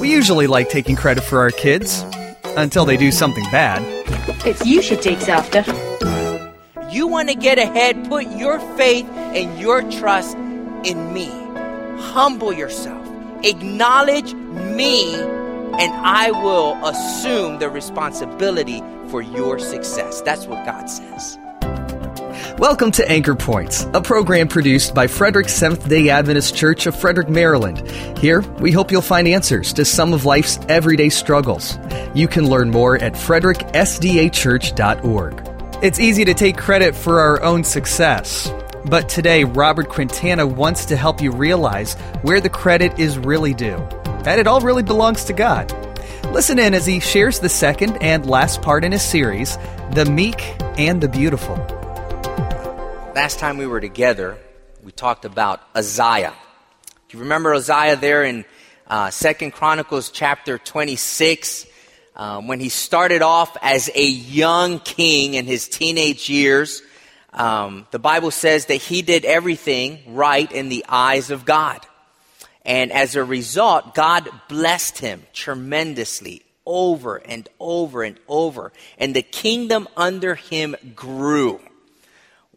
We 0.00 0.12
usually 0.12 0.46
like 0.46 0.68
taking 0.68 0.96
credit 0.96 1.24
for 1.24 1.40
our 1.40 1.50
kids 1.50 2.04
until 2.56 2.84
they 2.84 2.96
do 2.96 3.10
something 3.10 3.44
bad. 3.50 3.82
It's 4.46 4.64
you 4.64 4.80
she 4.80 4.96
takes 4.96 5.28
after. 5.28 5.64
You 6.90 7.06
want 7.06 7.28
to 7.28 7.34
get 7.34 7.58
ahead, 7.58 8.08
put 8.08 8.26
your 8.28 8.60
faith 8.76 9.06
and 9.08 9.58
your 9.58 9.82
trust 9.90 10.36
in 10.84 11.12
me. 11.12 11.28
Humble 12.00 12.52
yourself. 12.52 13.06
Acknowledge 13.44 14.34
me, 14.34 15.14
and 15.14 15.92
I 15.94 16.30
will 16.30 16.74
assume 16.84 17.58
the 17.58 17.68
responsibility 17.68 18.82
for 19.08 19.20
your 19.20 19.58
success. 19.58 20.20
That's 20.22 20.46
what 20.46 20.64
God 20.64 20.86
says. 20.88 21.38
Welcome 22.58 22.90
to 22.92 23.04
Anchor 23.08 23.34
Points, 23.36 23.84
a 23.94 24.00
program 24.00 24.48
produced 24.48 24.92
by 24.92 25.06
Frederick 25.06 25.48
Seventh 25.48 25.88
day 25.88 26.08
Adventist 26.08 26.56
Church 26.56 26.86
of 26.86 27.00
Frederick, 27.00 27.28
Maryland. 27.28 27.88
Here, 28.18 28.40
we 28.58 28.72
hope 28.72 28.90
you'll 28.90 29.00
find 29.00 29.28
answers 29.28 29.72
to 29.74 29.84
some 29.84 30.12
of 30.12 30.24
life's 30.24 30.58
everyday 30.68 31.08
struggles. 31.08 31.78
You 32.16 32.26
can 32.26 32.50
learn 32.50 32.70
more 32.70 32.96
at 32.96 33.12
fredericksdachurch.org. 33.12 35.84
It's 35.84 36.00
easy 36.00 36.24
to 36.24 36.34
take 36.34 36.56
credit 36.56 36.96
for 36.96 37.20
our 37.20 37.40
own 37.44 37.62
success, 37.62 38.52
but 38.86 39.08
today, 39.08 39.44
Robert 39.44 39.88
Quintana 39.88 40.44
wants 40.44 40.84
to 40.86 40.96
help 40.96 41.22
you 41.22 41.30
realize 41.30 41.94
where 42.22 42.40
the 42.40 42.50
credit 42.50 42.98
is 42.98 43.18
really 43.18 43.54
due. 43.54 43.76
That 44.24 44.40
it 44.40 44.48
all 44.48 44.62
really 44.62 44.82
belongs 44.82 45.22
to 45.26 45.32
God. 45.32 45.72
Listen 46.32 46.58
in 46.58 46.74
as 46.74 46.86
he 46.86 46.98
shares 46.98 47.38
the 47.38 47.48
second 47.48 48.02
and 48.02 48.26
last 48.26 48.62
part 48.62 48.82
in 48.82 48.90
his 48.90 49.02
series, 49.02 49.56
The 49.92 50.06
Meek 50.06 50.56
and 50.76 51.00
the 51.00 51.08
Beautiful. 51.08 51.77
Last 53.14 53.38
time 53.38 53.56
we 53.56 53.66
were 53.66 53.80
together, 53.80 54.38
we 54.84 54.92
talked 54.92 55.24
about 55.24 55.62
Uzziah. 55.74 56.34
Do 57.08 57.16
you 57.16 57.22
remember 57.22 57.54
Uzziah 57.54 57.96
there 57.96 58.22
in 58.22 58.44
uh, 58.86 59.10
Second 59.10 59.52
Chronicles 59.52 60.10
chapter 60.10 60.58
26? 60.58 61.66
Um, 62.14 62.48
when 62.48 62.60
he 62.60 62.68
started 62.68 63.22
off 63.22 63.56
as 63.62 63.90
a 63.94 64.06
young 64.06 64.78
king 64.78 65.34
in 65.34 65.46
his 65.46 65.68
teenage 65.68 66.28
years, 66.28 66.82
um, 67.32 67.86
the 67.90 67.98
Bible 67.98 68.30
says 68.30 68.66
that 68.66 68.76
he 68.76 69.02
did 69.02 69.24
everything 69.24 70.00
right 70.14 70.50
in 70.52 70.68
the 70.68 70.84
eyes 70.88 71.30
of 71.30 71.44
God. 71.44 71.80
And 72.64 72.92
as 72.92 73.16
a 73.16 73.24
result, 73.24 73.94
God 73.94 74.28
blessed 74.48 74.98
him 74.98 75.22
tremendously 75.32 76.42
over 76.66 77.16
and 77.16 77.48
over 77.58 78.02
and 78.02 78.18
over. 78.28 78.72
And 78.98 79.16
the 79.16 79.22
kingdom 79.22 79.88
under 79.96 80.34
him 80.34 80.76
grew. 80.94 81.60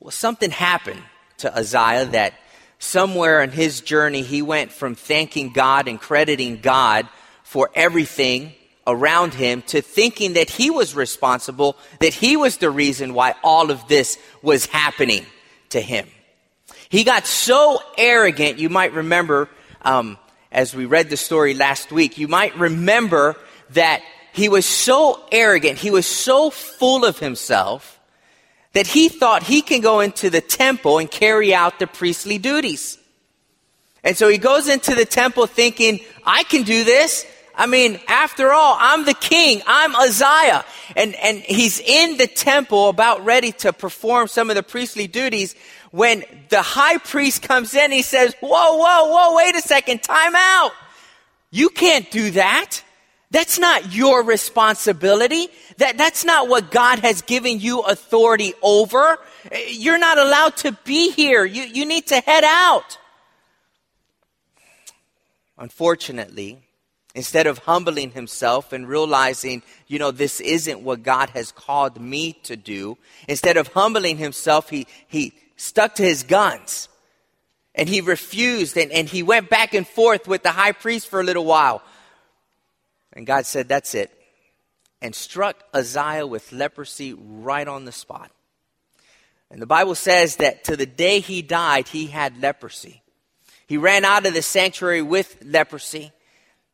Well, 0.02 0.10
something 0.10 0.50
happened 0.50 1.04
to 1.38 1.56
Uzziah 1.56 2.06
that 2.06 2.34
somewhere 2.80 3.44
in 3.44 3.52
his 3.52 3.82
journey 3.82 4.24
he 4.24 4.42
went 4.42 4.72
from 4.72 4.96
thanking 4.96 5.54
God 5.54 5.88
and 5.88 6.02
crediting 6.02 6.60
God 6.60 7.08
for 7.44 7.70
everything 7.76 8.54
around 8.88 9.36
him 9.36 9.62
to 9.68 9.84
thinking 9.84 10.34
that 10.34 10.50
he 10.50 10.72
was 10.72 10.96
responsible, 10.96 11.78
that 12.00 12.16
he 12.16 12.36
was 12.36 12.58
the 12.58 12.72
reason 12.72 13.14
why 13.14 13.36
all 13.44 13.70
of 13.70 13.88
this 13.88 14.18
was 14.42 14.66
happening 14.66 15.24
to 15.70 15.80
him. 15.80 16.08
He 16.90 17.04
got 17.04 17.28
so 17.28 17.78
arrogant, 17.96 18.58
you 18.58 18.70
might 18.70 18.94
remember 18.94 19.50
um, 19.84 20.18
as 20.52 20.74
we 20.74 20.86
read 20.86 21.12
the 21.12 21.18
story 21.18 21.54
last 21.54 21.92
week, 21.92 22.18
you 22.18 22.28
might 22.28 22.58
remember 22.58 23.36
that 23.74 24.02
he 24.34 24.50
was 24.50 24.66
so 24.66 25.24
arrogant, 25.32 25.78
he 25.78 25.92
was 25.92 26.08
so 26.08 26.50
full 26.50 27.06
of 27.06 27.20
himself 27.20 28.00
that 28.74 28.88
he 28.88 29.10
thought 29.10 29.44
he 29.44 29.62
can 29.62 29.82
go 29.82 30.00
into 30.00 30.30
the 30.30 30.42
temple 30.42 30.98
and 30.98 31.10
carry 31.10 31.54
out 31.54 31.80
the 31.80 31.88
priestly 31.88 32.38
duties. 32.38 32.98
And 34.04 34.18
so 34.18 34.28
he 34.30 34.38
goes 34.38 34.68
into 34.68 34.96
the 34.96 35.06
temple 35.06 35.46
thinking, 35.46 36.00
I 36.26 36.44
can 36.44 36.64
do 36.64 36.84
this. 36.84 37.26
I 37.54 37.68
mean, 37.68 38.00
after 38.08 38.52
all, 38.52 38.78
I'm 38.80 39.06
the 39.06 39.14
king. 39.14 39.62
I'm 39.68 39.96
Uzziah. 39.96 40.66
And, 40.96 41.14
and 41.16 41.40
he's 41.40 41.80
in 41.80 42.18
the 42.18 42.28
temple 42.28 42.90
about 42.90 43.26
ready 43.26 43.52
to 43.54 43.74
perform 43.74 44.28
some 44.28 44.50
of 44.50 44.56
the 44.56 44.64
priestly 44.64 45.08
duties 45.08 45.56
when 45.92 46.24
the 46.50 46.62
high 46.62 46.98
priest 46.98 47.42
comes 47.42 47.76
in, 47.76 47.92
he 47.92 48.02
says, 48.02 48.34
whoa, 48.40 48.78
whoa, 48.78 49.12
whoa, 49.12 49.36
wait 49.36 49.56
a 49.56 49.62
second, 49.62 50.02
time 50.02 50.36
out. 50.36 50.72
You 51.52 51.70
can't 51.70 52.10
do 52.10 52.32
that. 52.32 52.82
That's 53.32 53.58
not 53.58 53.94
your 53.94 54.24
responsibility. 54.24 55.48
That, 55.78 55.98
that's 55.98 56.26
not 56.26 56.50
what 56.50 56.70
God 56.70 57.00
has 57.00 57.22
given 57.22 57.62
you 57.62 57.80
authority 57.80 58.54
over. 58.62 59.18
You're 59.70 59.98
not 59.98 60.18
allowed 60.18 60.58
to 60.58 60.74
be 60.84 61.12
here. 61.12 61.46
You, 61.46 61.64
you 61.64 61.86
need 61.86 62.08
to 62.08 62.20
head 62.20 62.44
out. 62.44 62.98
Unfortunately, 65.58 66.60
instead 67.16 67.48
of 67.48 67.60
humbling 67.60 68.12
himself 68.12 68.74
and 68.74 68.88
realizing, 68.88 69.64
you 69.88 69.98
know, 69.98 70.12
this 70.12 70.42
isn't 70.42 70.82
what 70.82 71.04
God 71.04 71.30
has 71.30 71.54
called 71.54 72.02
me 72.02 72.34
to 72.44 72.58
do, 72.58 72.98
instead 73.30 73.56
of 73.56 73.70
humbling 73.70 74.18
himself, 74.18 74.70
he, 74.70 74.88
he 75.08 75.34
stuck 75.56 75.96
to 75.96 76.04
his 76.04 76.24
guns. 76.24 76.90
And 77.74 77.88
he 77.88 78.02
refused 78.02 78.76
and, 78.76 78.92
and 78.92 79.08
he 79.08 79.24
went 79.24 79.50
back 79.50 79.74
and 79.74 79.88
forth 79.88 80.28
with 80.28 80.44
the 80.44 80.52
high 80.52 80.74
priest 80.74 81.08
for 81.08 81.22
a 81.22 81.24
little 81.24 81.46
while. 81.46 81.82
And 83.14 83.26
God 83.26 83.46
said, 83.46 83.68
That's 83.68 83.96
it. 83.96 84.12
And 85.02 85.16
struck 85.16 85.64
Uzziah 85.74 86.28
with 86.28 86.52
leprosy 86.52 87.14
right 87.14 87.68
on 87.68 87.86
the 87.86 87.92
spot. 87.92 88.32
And 89.50 89.62
the 89.62 89.68
Bible 89.68 89.96
says 89.96 90.38
that 90.38 90.64
to 90.66 90.78
the 90.78 90.86
day 90.86 91.20
he 91.20 91.42
died, 91.42 91.90
he 91.90 92.08
had 92.08 92.42
leprosy. 92.42 93.02
He 93.68 93.78
ran 93.78 94.06
out 94.06 94.26
of 94.26 94.34
the 94.34 94.42
sanctuary 94.42 95.02
with 95.02 95.38
leprosy. 95.44 96.12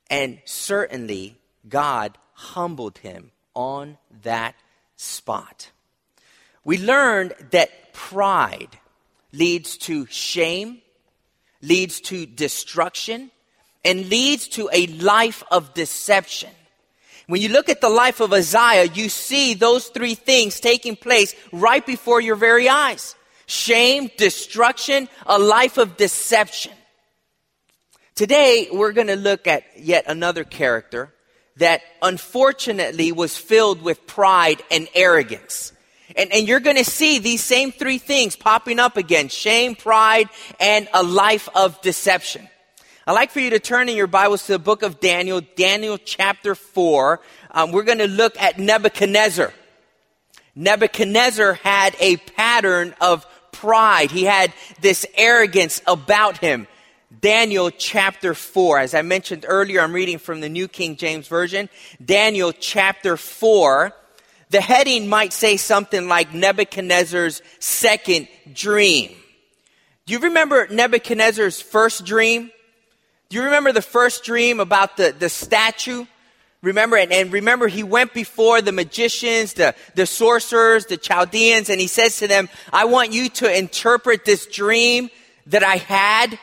And 0.09 0.39
certainly, 0.45 1.37
God 1.67 2.17
humbled 2.33 2.99
him 2.99 3.31
on 3.55 3.97
that 4.23 4.55
spot. 4.95 5.71
We 6.63 6.77
learned 6.77 7.33
that 7.51 7.93
pride 7.93 8.77
leads 9.31 9.77
to 9.77 10.05
shame, 10.07 10.81
leads 11.61 11.99
to 12.01 12.25
destruction, 12.25 13.31
and 13.83 14.09
leads 14.09 14.47
to 14.49 14.69
a 14.73 14.87
life 14.87 15.43
of 15.51 15.73
deception. 15.73 16.49
When 17.27 17.41
you 17.41 17.49
look 17.49 17.67
at 17.69 17.81
the 17.81 17.89
life 17.89 18.21
of 18.21 18.31
Uzziah, 18.31 18.85
you 18.85 19.09
see 19.09 19.53
those 19.53 19.87
three 19.87 20.15
things 20.15 20.59
taking 20.59 20.95
place 20.95 21.35
right 21.51 21.85
before 21.85 22.21
your 22.21 22.35
very 22.35 22.69
eyes 22.69 23.15
shame, 23.47 24.11
destruction, 24.17 25.07
a 25.25 25.39
life 25.39 25.77
of 25.77 25.95
deception. 25.95 26.73
Today, 28.13 28.67
we're 28.71 28.91
going 28.91 29.07
to 29.07 29.15
look 29.15 29.47
at 29.47 29.63
yet 29.77 30.05
another 30.07 30.43
character 30.43 31.13
that 31.57 31.81
unfortunately 32.01 33.11
was 33.11 33.37
filled 33.37 33.81
with 33.81 34.05
pride 34.05 34.61
and 34.69 34.87
arrogance. 34.93 35.71
And, 36.15 36.31
and 36.31 36.47
you're 36.47 36.59
going 36.59 36.77
to 36.77 36.85
see 36.85 37.19
these 37.19 37.43
same 37.43 37.71
three 37.71 37.97
things 37.97 38.35
popping 38.35 38.79
up 38.79 38.97
again 38.97 39.29
shame, 39.29 39.75
pride, 39.75 40.29
and 40.59 40.87
a 40.93 41.03
life 41.03 41.47
of 41.55 41.81
deception. 41.81 42.47
I'd 43.07 43.13
like 43.13 43.31
for 43.31 43.39
you 43.39 43.51
to 43.51 43.59
turn 43.59 43.87
in 43.87 43.95
your 43.95 44.05
Bibles 44.05 44.47
to 44.47 44.51
the 44.51 44.59
book 44.59 44.83
of 44.83 44.99
Daniel, 44.99 45.39
Daniel 45.55 45.97
chapter 45.97 46.55
4. 46.55 47.21
Um, 47.51 47.71
we're 47.71 47.83
going 47.83 47.99
to 47.99 48.07
look 48.07 48.37
at 48.37 48.59
Nebuchadnezzar. 48.59 49.53
Nebuchadnezzar 50.55 51.53
had 51.53 51.95
a 52.01 52.17
pattern 52.17 52.93
of 52.99 53.25
pride. 53.53 54.11
He 54.11 54.25
had 54.25 54.51
this 54.81 55.05
arrogance 55.15 55.81
about 55.87 56.39
him. 56.39 56.67
Daniel 57.21 57.71
chapter 57.71 58.33
4. 58.33 58.79
As 58.79 58.93
I 58.93 59.03
mentioned 59.03 59.45
earlier, 59.47 59.79
I'm 59.79 59.93
reading 59.93 60.17
from 60.17 60.41
the 60.41 60.49
New 60.49 60.67
King 60.67 60.97
James 60.97 61.29
Version. 61.29 61.69
Daniel 62.03 62.51
chapter 62.51 63.15
4. 63.15 63.93
The 64.49 64.59
heading 64.59 65.07
might 65.07 65.31
say 65.31 65.55
something 65.55 66.09
like 66.09 66.33
Nebuchadnezzar's 66.33 67.41
second 67.59 68.27
dream. 68.51 69.15
Do 70.05 70.11
you 70.11 70.19
remember 70.19 70.67
Nebuchadnezzar's 70.69 71.61
first 71.61 72.03
dream? 72.03 72.51
Do 73.29 73.37
you 73.37 73.43
remember 73.43 73.71
the 73.71 73.81
first 73.81 74.23
dream 74.23 74.59
about 74.59 74.97
the, 74.97 75.13
the 75.17 75.29
statue? 75.29 76.05
Remember, 76.61 76.97
and, 76.97 77.11
and 77.11 77.31
remember, 77.31 77.67
he 77.67 77.83
went 77.83 78.13
before 78.13 78.61
the 78.61 78.71
magicians, 78.71 79.53
the, 79.53 79.75
the 79.95 80.05
sorcerers, 80.05 80.85
the 80.85 80.97
Chaldeans, 80.97 81.69
and 81.69 81.79
he 81.79 81.87
says 81.87 82.17
to 82.19 82.27
them, 82.27 82.49
I 82.73 82.85
want 82.85 83.13
you 83.13 83.29
to 83.29 83.57
interpret 83.57 84.25
this 84.25 84.47
dream 84.47 85.09
that 85.47 85.63
I 85.63 85.77
had 85.77 86.39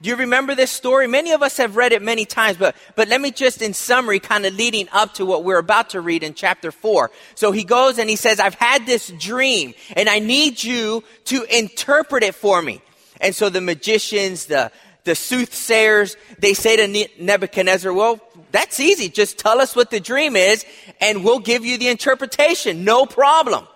do 0.00 0.10
you 0.10 0.16
remember 0.16 0.54
this 0.54 0.70
story? 0.70 1.08
Many 1.08 1.32
of 1.32 1.42
us 1.42 1.56
have 1.56 1.74
read 1.74 1.90
it 1.92 2.02
many 2.02 2.24
times, 2.24 2.56
but, 2.56 2.76
but 2.94 3.08
let 3.08 3.20
me 3.20 3.32
just 3.32 3.60
in 3.60 3.74
summary, 3.74 4.20
kind 4.20 4.46
of 4.46 4.54
leading 4.54 4.88
up 4.92 5.14
to 5.14 5.26
what 5.26 5.42
we're 5.42 5.58
about 5.58 5.90
to 5.90 6.00
read 6.00 6.22
in 6.22 6.34
chapter 6.34 6.70
four. 6.70 7.10
So 7.34 7.50
he 7.50 7.64
goes 7.64 7.98
and 7.98 8.08
he 8.08 8.14
says, 8.14 8.38
I've 8.38 8.54
had 8.54 8.86
this 8.86 9.08
dream 9.08 9.74
and 9.96 10.08
I 10.08 10.20
need 10.20 10.62
you 10.62 11.02
to 11.24 11.42
interpret 11.44 12.22
it 12.22 12.36
for 12.36 12.62
me. 12.62 12.80
And 13.20 13.34
so 13.34 13.48
the 13.48 13.60
magicians, 13.60 14.46
the, 14.46 14.70
the 15.08 15.14
soothsayers, 15.14 16.16
they 16.38 16.52
say 16.52 16.76
to 16.76 17.08
Nebuchadnezzar, 17.18 17.92
well, 17.92 18.20
that's 18.52 18.78
easy. 18.78 19.08
Just 19.08 19.38
tell 19.38 19.58
us 19.58 19.74
what 19.74 19.90
the 19.90 20.00
dream 20.00 20.36
is 20.36 20.66
and 21.00 21.24
we'll 21.24 21.38
give 21.38 21.64
you 21.64 21.78
the 21.78 21.88
interpretation. 21.88 22.84
No 22.84 23.06
problem. 23.06 23.66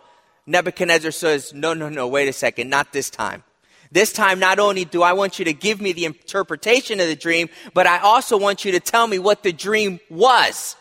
Nebuchadnezzar 0.47 1.11
says, 1.11 1.55
no, 1.55 1.73
no, 1.73 1.89
no, 1.89 2.07
wait 2.07 2.29
a 2.29 2.35
second, 2.35 2.69
not 2.69 2.93
this 2.93 3.09
time. 3.09 3.43
This 3.91 4.13
time, 4.13 4.41
not 4.41 4.59
only 4.59 4.85
do 4.85 5.03
I 5.03 5.15
want 5.15 5.39
you 5.39 5.47
to 5.47 5.55
give 5.55 5.81
me 5.81 5.93
the 5.93 6.05
interpretation 6.05 7.01
of 7.01 7.07
the 7.07 7.17
dream, 7.17 7.49
but 7.73 7.87
I 7.87 7.99
also 8.01 8.37
want 8.37 8.67
you 8.67 8.73
to 8.73 8.81
tell 8.81 9.07
me 9.07 9.19
what 9.19 9.43
the 9.43 9.53
dream 9.53 10.01
was. 10.11 10.77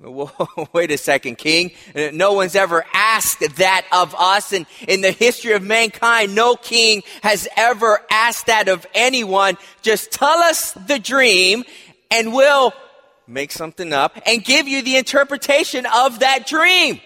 Wait 0.72 0.90
a 0.90 0.98
second, 0.98 1.36
King. 1.38 1.70
No 2.12 2.32
one's 2.32 2.54
ever 2.54 2.84
asked 2.92 3.40
that 3.56 3.86
of 3.92 4.14
us. 4.14 4.52
And 4.52 4.66
in 4.88 5.00
the 5.00 5.12
history 5.12 5.52
of 5.52 5.62
mankind, 5.62 6.34
no 6.34 6.56
king 6.56 7.02
has 7.22 7.46
ever 7.56 8.00
asked 8.10 8.46
that 8.46 8.68
of 8.68 8.86
anyone. 8.94 9.56
Just 9.82 10.10
tell 10.12 10.38
us 10.38 10.72
the 10.72 10.98
dream 10.98 11.64
and 12.10 12.32
we'll 12.32 12.72
make 13.26 13.52
something 13.52 13.92
up 13.92 14.18
and 14.26 14.44
give 14.44 14.66
you 14.66 14.82
the 14.82 14.96
interpretation 14.96 15.86
of 15.86 16.20
that 16.20 16.46
dream. 16.46 17.00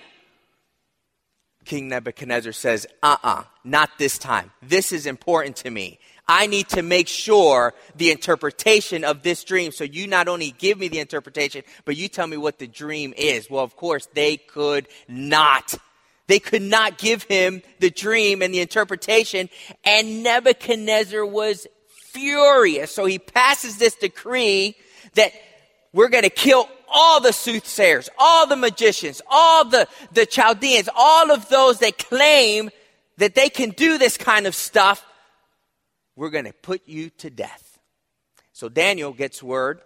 King 1.65 1.89
Nebuchadnezzar 1.89 2.53
says, 2.53 2.87
uh 3.03 3.17
uh-uh, 3.23 3.41
uh, 3.41 3.45
not 3.65 3.91
this 3.99 4.19
time. 4.19 4.53
This 4.63 4.93
is 4.93 5.07
important 5.07 5.57
to 5.57 5.71
me. 5.71 5.99
I 6.29 6.47
need 6.47 6.69
to 6.71 6.83
make 6.83 7.09
sure 7.09 7.75
the 7.95 8.11
interpretation 8.11 9.05
of 9.05 9.23
this 9.23 9.45
dream. 9.45 9.71
So 9.71 9.85
you 9.85 10.07
not 10.07 10.27
only 10.29 10.51
give 10.51 10.79
me 10.79 10.89
the 10.89 10.99
interpretation, 10.99 11.63
but 11.85 11.97
you 11.97 12.09
tell 12.09 12.27
me 12.27 12.37
what 12.37 12.59
the 12.59 12.67
dream 12.67 13.15
is. 13.17 13.49
Well, 13.49 13.63
of 13.63 13.77
course, 13.77 14.09
they 14.15 14.37
could 14.37 14.89
not. 15.07 15.75
They 16.27 16.41
could 16.41 16.63
not 16.63 16.99
give 16.99 17.23
him 17.23 17.63
the 17.79 17.91
dream 17.91 18.43
and 18.43 18.53
the 18.53 18.61
interpretation. 18.61 19.49
And 19.85 20.25
Nebuchadnezzar 20.25 21.25
was 21.25 21.69
furious. 21.89 22.93
So 22.93 23.05
he 23.05 23.21
passes 23.21 23.79
this 23.79 23.95
decree 23.95 24.77
that 25.15 25.33
we're 25.93 26.09
going 26.09 26.25
to 26.25 26.31
kill 26.31 26.69
all 26.89 27.21
the 27.21 27.33
soothsayers, 27.33 28.09
all 28.19 28.49
the 28.49 28.57
magicians, 28.57 29.23
all 29.31 29.65
the, 29.65 29.87
the 30.13 30.27
Chaldeans, 30.27 30.89
all 30.97 31.31
of 31.31 31.49
those 31.49 31.79
that 31.79 31.99
claim 31.99 32.71
that 33.19 33.35
they 33.35 33.49
can 33.49 33.71
do 33.71 33.97
this 33.97 34.17
kind 34.17 34.47
of 34.47 34.55
stuff 34.55 35.06
we're 36.17 36.31
going 36.31 36.47
to 36.47 36.53
put 36.53 36.89
you 36.89 37.11
to 37.11 37.31
death. 37.31 37.79
So 38.53 38.69
Daniel 38.69 39.13
gets 39.13 39.43
word, 39.43 39.83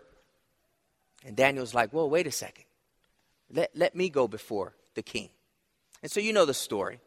and 1.26 1.36
Daniel's 1.36 1.74
like, 1.74 1.92
Well, 1.92 2.08
wait 2.08 2.26
a 2.26 2.32
second. 2.32 2.64
Let, 3.52 3.76
let 3.76 3.96
me 3.96 4.08
go 4.08 4.28
before 4.28 4.74
the 4.94 5.02
king. 5.02 5.28
And 6.02 6.10
so 6.10 6.20
you 6.20 6.32
know 6.32 6.44
the 6.44 6.54
story. 6.54 7.00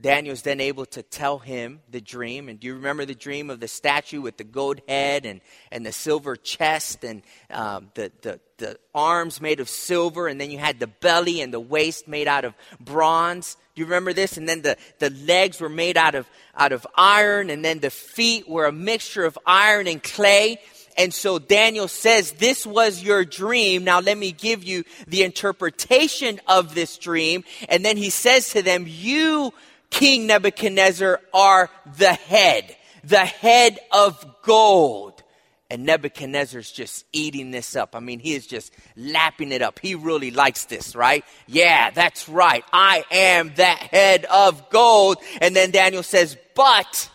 Daniel's 0.00 0.42
then 0.42 0.60
able 0.60 0.86
to 0.86 1.04
tell 1.04 1.38
him 1.38 1.80
the 1.88 2.00
dream. 2.00 2.48
And 2.48 2.58
do 2.58 2.66
you 2.66 2.74
remember 2.74 3.04
the 3.04 3.14
dream 3.14 3.48
of 3.48 3.60
the 3.60 3.68
statue 3.68 4.20
with 4.20 4.36
the 4.36 4.44
gold 4.44 4.80
head 4.88 5.24
and, 5.24 5.40
and 5.70 5.86
the 5.86 5.92
silver 5.92 6.34
chest 6.34 7.04
and 7.04 7.22
um, 7.48 7.90
the, 7.94 8.10
the, 8.22 8.40
the 8.58 8.78
arms 8.92 9.40
made 9.40 9.60
of 9.60 9.68
silver? 9.68 10.26
And 10.26 10.40
then 10.40 10.50
you 10.50 10.58
had 10.58 10.80
the 10.80 10.88
belly 10.88 11.40
and 11.40 11.54
the 11.54 11.60
waist 11.60 12.08
made 12.08 12.26
out 12.26 12.44
of 12.44 12.54
bronze. 12.80 13.56
Do 13.76 13.82
you 13.82 13.86
remember 13.86 14.12
this? 14.12 14.36
And 14.36 14.48
then 14.48 14.62
the, 14.62 14.76
the 14.98 15.10
legs 15.10 15.60
were 15.60 15.68
made 15.68 15.96
out 15.96 16.16
of, 16.16 16.28
out 16.56 16.72
of 16.72 16.84
iron. 16.96 17.48
And 17.48 17.64
then 17.64 17.78
the 17.78 17.90
feet 17.90 18.48
were 18.48 18.66
a 18.66 18.72
mixture 18.72 19.24
of 19.24 19.38
iron 19.46 19.86
and 19.86 20.02
clay. 20.02 20.58
And 20.96 21.14
so 21.14 21.38
Daniel 21.38 21.86
says, 21.86 22.32
This 22.32 22.66
was 22.66 23.02
your 23.02 23.24
dream. 23.24 23.84
Now 23.84 24.00
let 24.00 24.18
me 24.18 24.32
give 24.32 24.64
you 24.64 24.84
the 25.06 25.22
interpretation 25.22 26.40
of 26.48 26.74
this 26.74 26.98
dream. 26.98 27.44
And 27.68 27.84
then 27.84 27.96
he 27.96 28.10
says 28.10 28.50
to 28.50 28.62
them, 28.62 28.86
You 28.88 29.52
King 29.90 30.26
Nebuchadnezzar 30.26 31.20
are 31.32 31.70
the 31.96 32.12
head, 32.12 32.76
the 33.04 33.24
head 33.24 33.78
of 33.92 34.24
gold. 34.42 35.22
And 35.70 35.86
Nebuchadnezzar's 35.86 36.70
just 36.70 37.04
eating 37.12 37.50
this 37.50 37.74
up. 37.74 37.96
I 37.96 38.00
mean, 38.00 38.20
he 38.20 38.34
is 38.34 38.46
just 38.46 38.72
lapping 38.96 39.50
it 39.50 39.62
up. 39.62 39.78
He 39.80 39.94
really 39.94 40.30
likes 40.30 40.66
this, 40.66 40.94
right? 40.94 41.24
Yeah, 41.46 41.90
that's 41.90 42.28
right. 42.28 42.64
I 42.72 43.04
am 43.10 43.52
that 43.56 43.78
head 43.78 44.24
of 44.26 44.68
gold. 44.70 45.18
And 45.40 45.56
then 45.56 45.70
Daniel 45.70 46.02
says, 46.02 46.36
but 46.54 47.10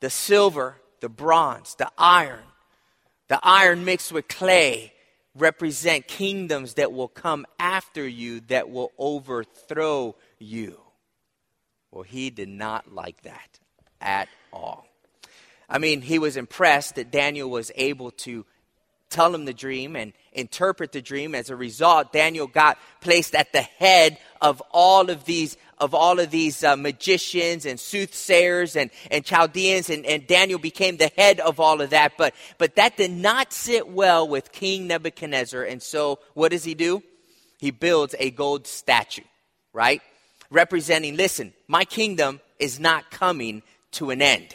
the 0.00 0.10
silver, 0.10 0.76
the 1.00 1.08
bronze, 1.08 1.76
the 1.76 1.90
iron, 1.96 2.42
the 3.28 3.38
iron 3.42 3.84
mixed 3.84 4.12
with 4.12 4.28
clay 4.28 4.92
represent 5.34 6.08
kingdoms 6.08 6.74
that 6.74 6.92
will 6.92 7.08
come 7.08 7.46
after 7.58 8.06
you 8.06 8.40
that 8.48 8.70
will 8.70 8.92
overthrow 8.98 10.16
you. 10.38 10.80
Well, 11.90 12.02
he 12.02 12.30
did 12.30 12.48
not 12.48 12.92
like 12.92 13.22
that 13.22 13.58
at 14.00 14.28
all. 14.52 14.86
I 15.68 15.78
mean, 15.78 16.00
he 16.00 16.18
was 16.18 16.36
impressed 16.36 16.94
that 16.94 17.10
Daniel 17.10 17.50
was 17.50 17.70
able 17.74 18.10
to 18.12 18.46
tell 19.10 19.34
him 19.34 19.44
the 19.44 19.54
dream 19.54 19.96
and 19.96 20.12
interpret 20.32 20.92
the 20.92 21.02
dream. 21.02 21.34
As 21.34 21.50
a 21.50 21.56
result, 21.56 22.12
Daniel 22.12 22.46
got 22.46 22.78
placed 23.00 23.34
at 23.34 23.52
the 23.52 23.62
head 23.62 24.18
of 24.40 24.62
all 24.70 25.10
of 25.10 25.24
these 25.24 25.56
of 25.78 25.94
all 25.94 26.18
of 26.18 26.32
these 26.32 26.64
uh, 26.64 26.74
magicians 26.76 27.64
and 27.64 27.78
soothsayers 27.78 28.74
and, 28.74 28.90
and 29.12 29.24
Chaldeans, 29.24 29.90
and, 29.90 30.04
and 30.06 30.26
Daniel 30.26 30.58
became 30.58 30.96
the 30.96 31.12
head 31.16 31.38
of 31.38 31.60
all 31.60 31.80
of 31.80 31.90
that. 31.90 32.14
But 32.18 32.34
but 32.58 32.74
that 32.76 32.96
did 32.96 33.12
not 33.12 33.52
sit 33.52 33.88
well 33.88 34.26
with 34.26 34.52
King 34.52 34.88
Nebuchadnezzar, 34.88 35.62
and 35.62 35.82
so 35.82 36.18
what 36.34 36.50
does 36.50 36.64
he 36.64 36.74
do? 36.74 37.02
He 37.58 37.70
builds 37.70 38.14
a 38.18 38.30
gold 38.30 38.66
statue, 38.66 39.22
right? 39.72 40.02
Representing, 40.50 41.16
listen, 41.16 41.52
my 41.66 41.84
kingdom 41.84 42.40
is 42.58 42.80
not 42.80 43.10
coming 43.10 43.62
to 43.92 44.10
an 44.10 44.22
end. 44.22 44.54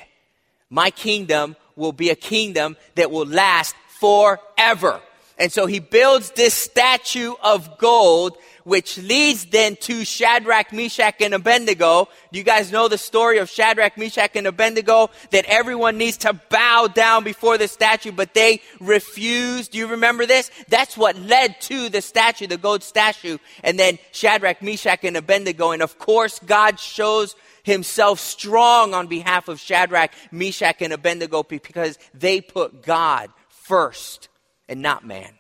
My 0.69 0.89
kingdom 0.89 1.55
will 1.75 1.91
be 1.91 2.09
a 2.09 2.15
kingdom 2.15 2.77
that 2.95 3.11
will 3.11 3.25
last 3.25 3.75
forever. 3.99 5.01
And 5.37 5.51
so 5.51 5.65
he 5.65 5.79
builds 5.79 6.31
this 6.31 6.53
statue 6.53 7.33
of 7.41 7.77
gold 7.77 8.37
which 8.63 8.97
leads 8.97 9.45
then 9.45 9.75
to 9.77 10.05
Shadrach, 10.05 10.71
Meshach, 10.71 11.21
and 11.21 11.33
Abednego. 11.33 12.07
Do 12.31 12.39
you 12.39 12.45
guys 12.45 12.71
know 12.71 12.87
the 12.87 12.97
story 12.97 13.37
of 13.37 13.49
Shadrach, 13.49 13.97
Meshach, 13.97 14.35
and 14.35 14.47
Abednego? 14.47 15.09
That 15.31 15.45
everyone 15.45 15.97
needs 15.97 16.17
to 16.17 16.33
bow 16.33 16.87
down 16.87 17.23
before 17.23 17.57
the 17.57 17.67
statue, 17.67 18.11
but 18.11 18.33
they 18.33 18.61
refused. 18.79 19.71
Do 19.71 19.77
you 19.77 19.87
remember 19.87 20.25
this? 20.25 20.49
That's 20.69 20.97
what 20.97 21.17
led 21.17 21.59
to 21.61 21.89
the 21.89 22.01
statue, 22.01 22.47
the 22.47 22.57
gold 22.57 22.83
statue. 22.83 23.37
And 23.63 23.77
then 23.77 23.99
Shadrach, 24.11 24.61
Meshach, 24.61 25.03
and 25.03 25.17
Abednego. 25.17 25.71
And 25.71 25.81
of 25.81 25.99
course, 25.99 26.39
God 26.39 26.79
shows 26.79 27.35
himself 27.63 28.19
strong 28.19 28.93
on 28.93 29.07
behalf 29.07 29.47
of 29.47 29.59
Shadrach, 29.59 30.11
Meshach, 30.31 30.81
and 30.81 30.93
Abednego 30.93 31.43
because 31.43 31.97
they 32.13 32.41
put 32.41 32.83
God 32.83 33.29
first 33.47 34.27
and 34.67 34.81
not 34.81 35.05
man. 35.05 35.31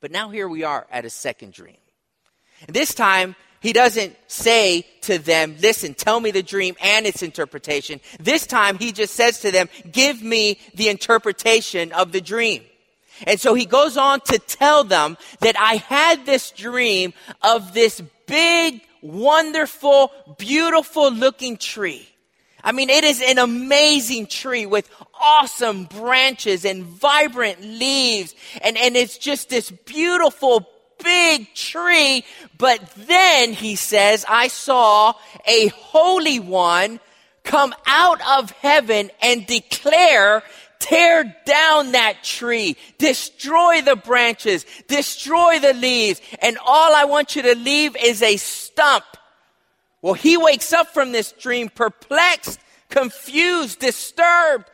But 0.00 0.10
now 0.10 0.30
here 0.30 0.48
we 0.48 0.62
are 0.62 0.86
at 0.90 1.04
a 1.04 1.10
second 1.10 1.52
dream. 1.52 1.76
This 2.68 2.94
time, 2.94 3.36
he 3.60 3.72
doesn't 3.72 4.16
say 4.28 4.86
to 5.02 5.18
them, 5.18 5.56
listen, 5.60 5.94
tell 5.94 6.20
me 6.20 6.30
the 6.30 6.42
dream 6.42 6.76
and 6.82 7.06
its 7.06 7.22
interpretation. 7.22 8.00
This 8.20 8.46
time, 8.46 8.78
he 8.78 8.92
just 8.92 9.14
says 9.14 9.40
to 9.40 9.50
them, 9.50 9.68
give 9.90 10.22
me 10.22 10.58
the 10.74 10.88
interpretation 10.88 11.92
of 11.92 12.12
the 12.12 12.20
dream. 12.20 12.62
And 13.26 13.40
so 13.40 13.54
he 13.54 13.64
goes 13.64 13.96
on 13.96 14.20
to 14.26 14.38
tell 14.38 14.84
them 14.84 15.16
that 15.40 15.58
I 15.58 15.76
had 15.76 16.26
this 16.26 16.50
dream 16.50 17.14
of 17.42 17.72
this 17.72 18.02
big, 18.26 18.82
wonderful, 19.00 20.12
beautiful 20.38 21.10
looking 21.10 21.56
tree. 21.56 22.06
I 22.62 22.72
mean, 22.72 22.90
it 22.90 23.04
is 23.04 23.22
an 23.22 23.38
amazing 23.38 24.26
tree 24.26 24.66
with 24.66 24.90
awesome 25.20 25.84
branches 25.84 26.64
and 26.64 26.84
vibrant 26.84 27.62
leaves. 27.62 28.34
And, 28.60 28.76
and 28.76 28.96
it's 28.96 29.18
just 29.18 29.48
this 29.48 29.70
beautiful 29.70 30.68
big 31.06 31.54
tree. 31.54 32.24
But 32.58 32.80
then 32.96 33.52
he 33.52 33.76
says, 33.76 34.24
I 34.28 34.48
saw 34.48 35.14
a 35.46 35.68
holy 35.68 36.40
one 36.40 36.98
come 37.44 37.72
out 37.86 38.20
of 38.40 38.50
heaven 38.50 39.12
and 39.22 39.46
declare, 39.46 40.42
tear 40.80 41.36
down 41.44 41.92
that 41.92 42.24
tree, 42.24 42.76
destroy 42.98 43.82
the 43.82 43.94
branches, 43.94 44.66
destroy 44.88 45.60
the 45.60 45.74
leaves, 45.74 46.20
and 46.42 46.58
all 46.58 46.92
I 46.92 47.04
want 47.04 47.36
you 47.36 47.42
to 47.42 47.54
leave 47.54 47.96
is 47.96 48.20
a 48.20 48.36
stump. 48.36 49.04
Well, 50.02 50.14
he 50.14 50.36
wakes 50.36 50.72
up 50.72 50.88
from 50.88 51.12
this 51.12 51.30
dream 51.30 51.68
perplexed, 51.68 52.58
confused, 52.88 53.78
disturbed, 53.78 54.64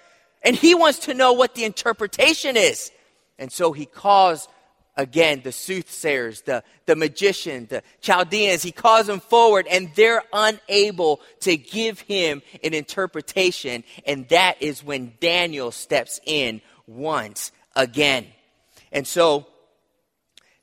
and 0.42 0.56
he 0.56 0.74
wants 0.74 1.00
to 1.00 1.14
know 1.14 1.34
what 1.34 1.54
the 1.54 1.64
interpretation 1.64 2.56
is. 2.56 2.90
And 3.38 3.52
so 3.52 3.72
he 3.72 3.84
calls 3.84 4.48
again 4.96 5.40
the 5.42 5.52
soothsayers, 5.52 6.42
the, 6.42 6.62
the 6.86 6.96
magician, 6.96 7.66
the 7.66 7.82
Chaldeans. 8.00 8.62
He 8.62 8.72
calls 8.72 9.06
them 9.06 9.20
forward 9.20 9.66
and 9.68 9.90
they're 9.94 10.22
unable 10.32 11.20
to 11.40 11.56
give 11.56 12.00
him 12.00 12.42
an 12.62 12.74
interpretation. 12.74 13.84
And 14.06 14.28
that 14.28 14.60
is 14.60 14.84
when 14.84 15.14
Daniel 15.20 15.70
steps 15.70 16.20
in 16.26 16.60
once 16.86 17.52
again. 17.74 18.26
And 18.90 19.06
so 19.06 19.46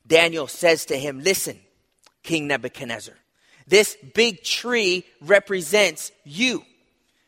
Daniel 0.06 0.46
says 0.46 0.86
to 0.86 0.96
him, 0.96 1.20
Listen, 1.20 1.58
King 2.22 2.46
Nebuchadnezzar, 2.46 3.14
this 3.66 3.96
big 4.14 4.42
tree 4.42 5.04
represents 5.20 6.12
you. 6.24 6.64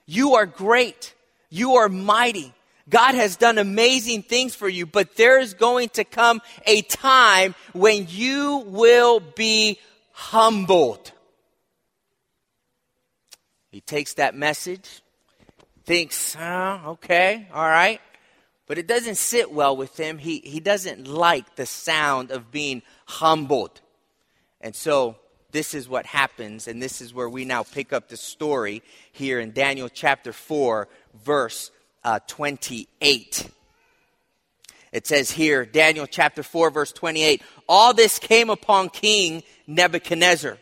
You 0.07 0.35
are 0.35 0.47
great. 0.47 1.15
You 1.51 1.77
are 1.77 1.89
mighty. 1.89 2.53
God 2.89 3.15
has 3.15 3.37
done 3.37 3.59
amazing 3.59 4.23
things 4.23 4.55
for 4.55 4.69
you, 4.69 4.87
but 4.87 5.17
there 5.17 5.39
is 5.39 5.55
going 5.55 5.91
to 5.91 6.05
come 6.05 6.41
a 6.67 6.83
time 6.83 7.55
when 7.73 8.07
you 8.09 8.65
will 8.67 9.21
be 9.21 9.79
humbled. 10.13 11.13
He 13.71 13.81
takes 13.81 14.15
that 14.15 14.35
message, 14.35 15.03
thinks, 15.85 16.37
oh, 16.39 16.81
okay, 16.87 17.49
all 17.53 17.69
right. 17.69 18.01
But 18.67 18.79
it 18.79 18.87
doesn't 18.87 19.17
sit 19.17 19.53
well 19.53 19.77
with 19.77 19.99
him. 19.99 20.19
He, 20.19 20.39
he 20.39 20.61
doesn't 20.61 21.07
like 21.07 21.57
the 21.57 21.67
sound 21.67 22.31
of 22.31 22.51
being 22.51 22.83
humbled. 23.07 23.81
And 24.61 24.75
so 24.75 25.17
this 25.51 25.75
is 25.75 25.89
what 25.89 26.07
happens, 26.07 26.67
and 26.67 26.83
this 26.83 27.01
is 27.01 27.13
where 27.13 27.29
we 27.29 27.45
now 27.45 27.63
pick 27.63 27.93
up 27.93 28.09
the 28.09 28.17
story 28.17 28.83
here 29.13 29.41
in 29.41 29.53
Daniel 29.53 29.89
chapter 29.89 30.33
4, 30.33 30.89
verse 31.15 31.71
uh, 32.05 32.21
28. 32.27 33.51
It 34.93 35.07
says 35.07 35.31
here, 35.31 35.65
Daniel 35.65 36.07
chapter 36.07 36.43
4, 36.43 36.71
verse 36.71 36.93
28, 36.93 37.43
all 37.69 37.95
this 37.95 38.19
came 38.19 38.51
upon 38.51 38.91
King 38.91 39.43
Nebuchadnezzar. 39.67 40.59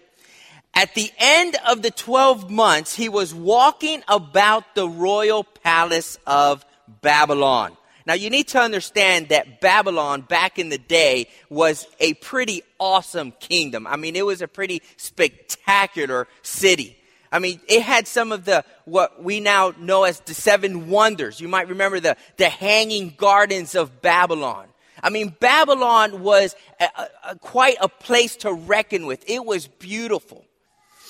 At 0.73 0.95
the 0.95 1.11
end 1.19 1.57
of 1.69 1.83
the 1.83 1.91
12 1.91 2.49
months, 2.49 2.95
he 2.95 3.09
was 3.09 3.35
walking 3.35 4.03
about 4.07 4.77
the 4.77 4.89
royal 4.89 5.43
palace 5.43 6.17
of 6.27 6.65
Babylon. 7.03 7.77
Now, 8.07 8.15
you 8.15 8.31
need 8.31 8.49
to 8.49 8.61
understand 8.61 9.29
that 9.29 9.61
Babylon 9.61 10.23
back 10.23 10.59
in 10.59 10.69
the 10.69 10.79
day 10.79 11.29
was 11.49 11.87
a 11.99 12.15
pretty 12.15 12.63
awesome 12.79 13.33
kingdom. 13.41 13.87
I 13.87 13.97
mean, 13.97 14.17
it 14.17 14.25
was 14.25 14.43
a 14.43 14.49
pretty 14.49 14.83
spectacular 14.97 16.27
city. 16.43 16.97
I 17.33 17.39
mean, 17.39 17.61
it 17.69 17.83
had 17.83 18.09
some 18.09 18.33
of 18.33 18.45
the, 18.45 18.65
what 18.85 19.23
we 19.23 19.39
now 19.41 19.73
know 19.79 20.05
as 20.05 20.21
the 20.21 20.35
seven 20.35 20.89
wonders. 20.89 21.41
You 21.41 21.49
might 21.49 21.69
remember 21.69 22.01
the, 22.01 22.17
the 22.37 22.49
hanging 22.49 23.15
gardens 23.17 23.75
of 23.75 24.03
Babylon. 24.03 24.67
I 25.03 25.11
mean, 25.11 25.35
Babylon 25.39 26.23
was 26.23 26.57
a, 26.81 26.89
a, 27.25 27.37
quite 27.37 27.77
a 27.81 27.89
place 27.89 28.37
to 28.37 28.53
reckon 28.53 29.07
with. 29.07 29.25
It 29.29 29.45
was 29.45 29.69
beautiful. 29.69 30.45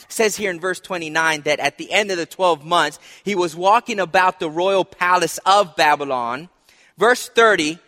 It 0.03 0.12
says 0.12 0.37
here 0.37 0.50
in 0.50 0.61
verse 0.61 0.81
29 0.81 1.43
that 1.43 1.59
at 1.59 1.79
the 1.79 1.91
end 1.91 2.11
of 2.11 2.19
the 2.19 2.27
12 2.27 2.65
months, 2.65 2.99
he 3.25 3.35
was 3.35 3.57
walking 3.57 3.99
about 3.99 4.41
the 4.41 4.50
royal 4.50 4.85
palace 4.85 5.39
of 5.47 5.75
Babylon. 5.75 6.50
Verse 6.99 7.29
30, 7.31 7.79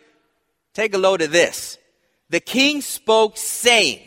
take 0.73 0.93
a 0.95 0.97
load 0.97 1.21
of 1.21 1.31
this. 1.31 1.77
The 2.29 2.39
king 2.39 2.81
spoke 2.81 3.37
saying, 3.37 3.99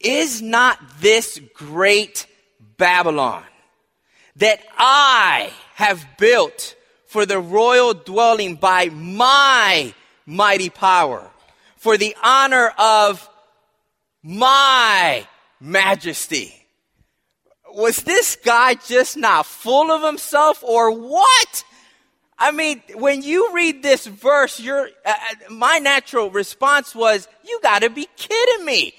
Is 0.00 0.42
not 0.42 0.78
this 1.00 1.40
great 1.54 2.26
Babylon 2.76 3.44
that 4.36 4.60
I 4.76 5.52
have 5.74 6.04
built 6.18 6.74
for 7.06 7.24
the 7.26 7.38
royal 7.38 7.94
dwelling 7.94 8.56
by 8.56 8.86
my 8.88 9.94
mighty 10.26 10.70
power, 10.70 11.30
for 11.76 11.96
the 11.96 12.16
honor 12.22 12.72
of 12.78 13.28
my 14.22 15.26
majesty. 15.60 16.54
Was 17.72 18.02
this 18.02 18.36
guy 18.36 18.74
just 18.74 19.16
not 19.16 19.46
full 19.46 19.90
of 19.90 20.02
himself 20.02 20.62
or 20.64 20.90
what? 20.90 21.64
I 22.38 22.50
mean, 22.50 22.82
when 22.94 23.22
you 23.22 23.52
read 23.54 23.82
this 23.82 24.06
verse, 24.06 24.58
your 24.58 24.88
uh, 25.04 25.10
uh, 25.10 25.52
my 25.52 25.78
natural 25.78 26.30
response 26.30 26.94
was, 26.94 27.28
"You 27.46 27.60
got 27.62 27.82
to 27.82 27.90
be 27.90 28.08
kidding 28.16 28.64
me! 28.64 28.94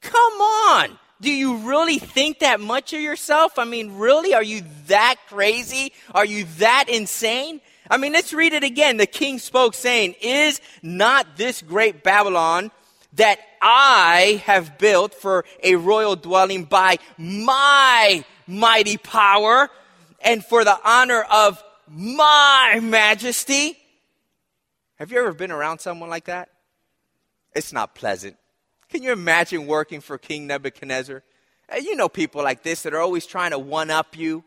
Come 0.00 0.40
on! 0.40 0.98
Do 1.20 1.32
you 1.32 1.58
really 1.58 1.98
think 1.98 2.40
that 2.40 2.60
much 2.60 2.92
of 2.92 3.00
yourself? 3.00 3.58
I 3.58 3.64
mean, 3.64 3.98
really? 3.98 4.34
Are 4.34 4.42
you 4.42 4.62
that 4.86 5.16
crazy? 5.28 5.92
Are 6.14 6.24
you 6.24 6.44
that 6.58 6.84
insane? 6.88 7.60
I 7.90 7.96
mean, 7.96 8.12
let's 8.12 8.32
read 8.32 8.52
it 8.52 8.62
again. 8.62 8.98
The 8.98 9.06
king 9.06 9.38
spoke 9.38 9.74
saying, 9.74 10.14
Is 10.20 10.60
not 10.82 11.36
this 11.36 11.60
great 11.60 12.04
Babylon 12.04 12.70
that 13.14 13.40
I 13.60 14.42
have 14.46 14.78
built 14.78 15.14
for 15.14 15.44
a 15.62 15.74
royal 15.74 16.14
dwelling 16.14 16.64
by 16.64 16.98
my 17.16 18.24
mighty 18.46 18.96
power 18.96 19.68
and 20.20 20.44
for 20.44 20.64
the 20.64 20.78
honor 20.84 21.22
of 21.22 21.62
my 21.88 22.78
majesty? 22.82 23.76
Have 24.96 25.10
you 25.10 25.18
ever 25.18 25.32
been 25.32 25.50
around 25.50 25.80
someone 25.80 26.10
like 26.10 26.26
that? 26.26 26.48
It's 27.54 27.72
not 27.72 27.94
pleasant. 27.94 28.36
Can 28.90 29.02
you 29.02 29.12
imagine 29.12 29.66
working 29.66 30.00
for 30.00 30.16
King 30.16 30.46
Nebuchadnezzar? 30.46 31.22
You 31.80 31.96
know 31.96 32.08
people 32.08 32.42
like 32.42 32.62
this 32.62 32.82
that 32.82 32.94
are 32.94 33.00
always 33.00 33.26
trying 33.26 33.50
to 33.50 33.58
one 33.58 33.90
up 33.90 34.16
you. 34.16 34.44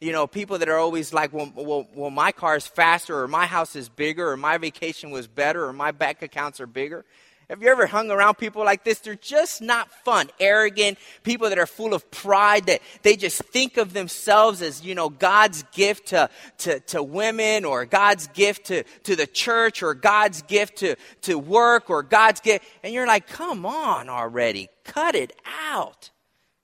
You 0.00 0.12
know, 0.12 0.26
people 0.26 0.58
that 0.58 0.68
are 0.68 0.78
always 0.78 1.12
like, 1.12 1.32
well, 1.32 1.52
well, 1.54 1.86
well, 1.94 2.10
my 2.10 2.32
car 2.32 2.56
is 2.56 2.66
faster, 2.66 3.20
or 3.20 3.28
my 3.28 3.46
house 3.46 3.76
is 3.76 3.88
bigger, 3.88 4.30
or 4.30 4.36
my 4.36 4.58
vacation 4.58 5.10
was 5.10 5.28
better, 5.28 5.64
or 5.64 5.72
my 5.72 5.92
bank 5.92 6.22
accounts 6.22 6.60
are 6.60 6.66
bigger. 6.66 7.04
Have 7.52 7.62
you 7.62 7.68
ever 7.68 7.86
hung 7.86 8.10
around 8.10 8.36
people 8.36 8.64
like 8.64 8.82
this? 8.82 9.00
They're 9.00 9.14
just 9.14 9.60
not 9.60 9.90
fun. 10.06 10.30
Arrogant, 10.40 10.96
people 11.22 11.50
that 11.50 11.58
are 11.58 11.66
full 11.66 11.92
of 11.92 12.10
pride, 12.10 12.64
that 12.64 12.80
they 13.02 13.14
just 13.14 13.42
think 13.42 13.76
of 13.76 13.92
themselves 13.92 14.62
as, 14.62 14.82
you 14.82 14.94
know, 14.94 15.10
God's 15.10 15.62
gift 15.64 16.06
to, 16.08 16.30
to, 16.60 16.80
to 16.80 17.02
women 17.02 17.66
or 17.66 17.84
God's 17.84 18.28
gift 18.28 18.68
to, 18.68 18.84
to 19.02 19.16
the 19.16 19.26
church 19.26 19.82
or 19.82 19.92
God's 19.92 20.40
gift 20.40 20.78
to, 20.78 20.96
to 21.20 21.38
work 21.38 21.90
or 21.90 22.02
God's 22.02 22.40
gift. 22.40 22.64
And 22.82 22.94
you're 22.94 23.06
like, 23.06 23.26
come 23.26 23.66
on 23.66 24.08
already. 24.08 24.70
Cut 24.84 25.14
it 25.14 25.38
out. 25.70 26.08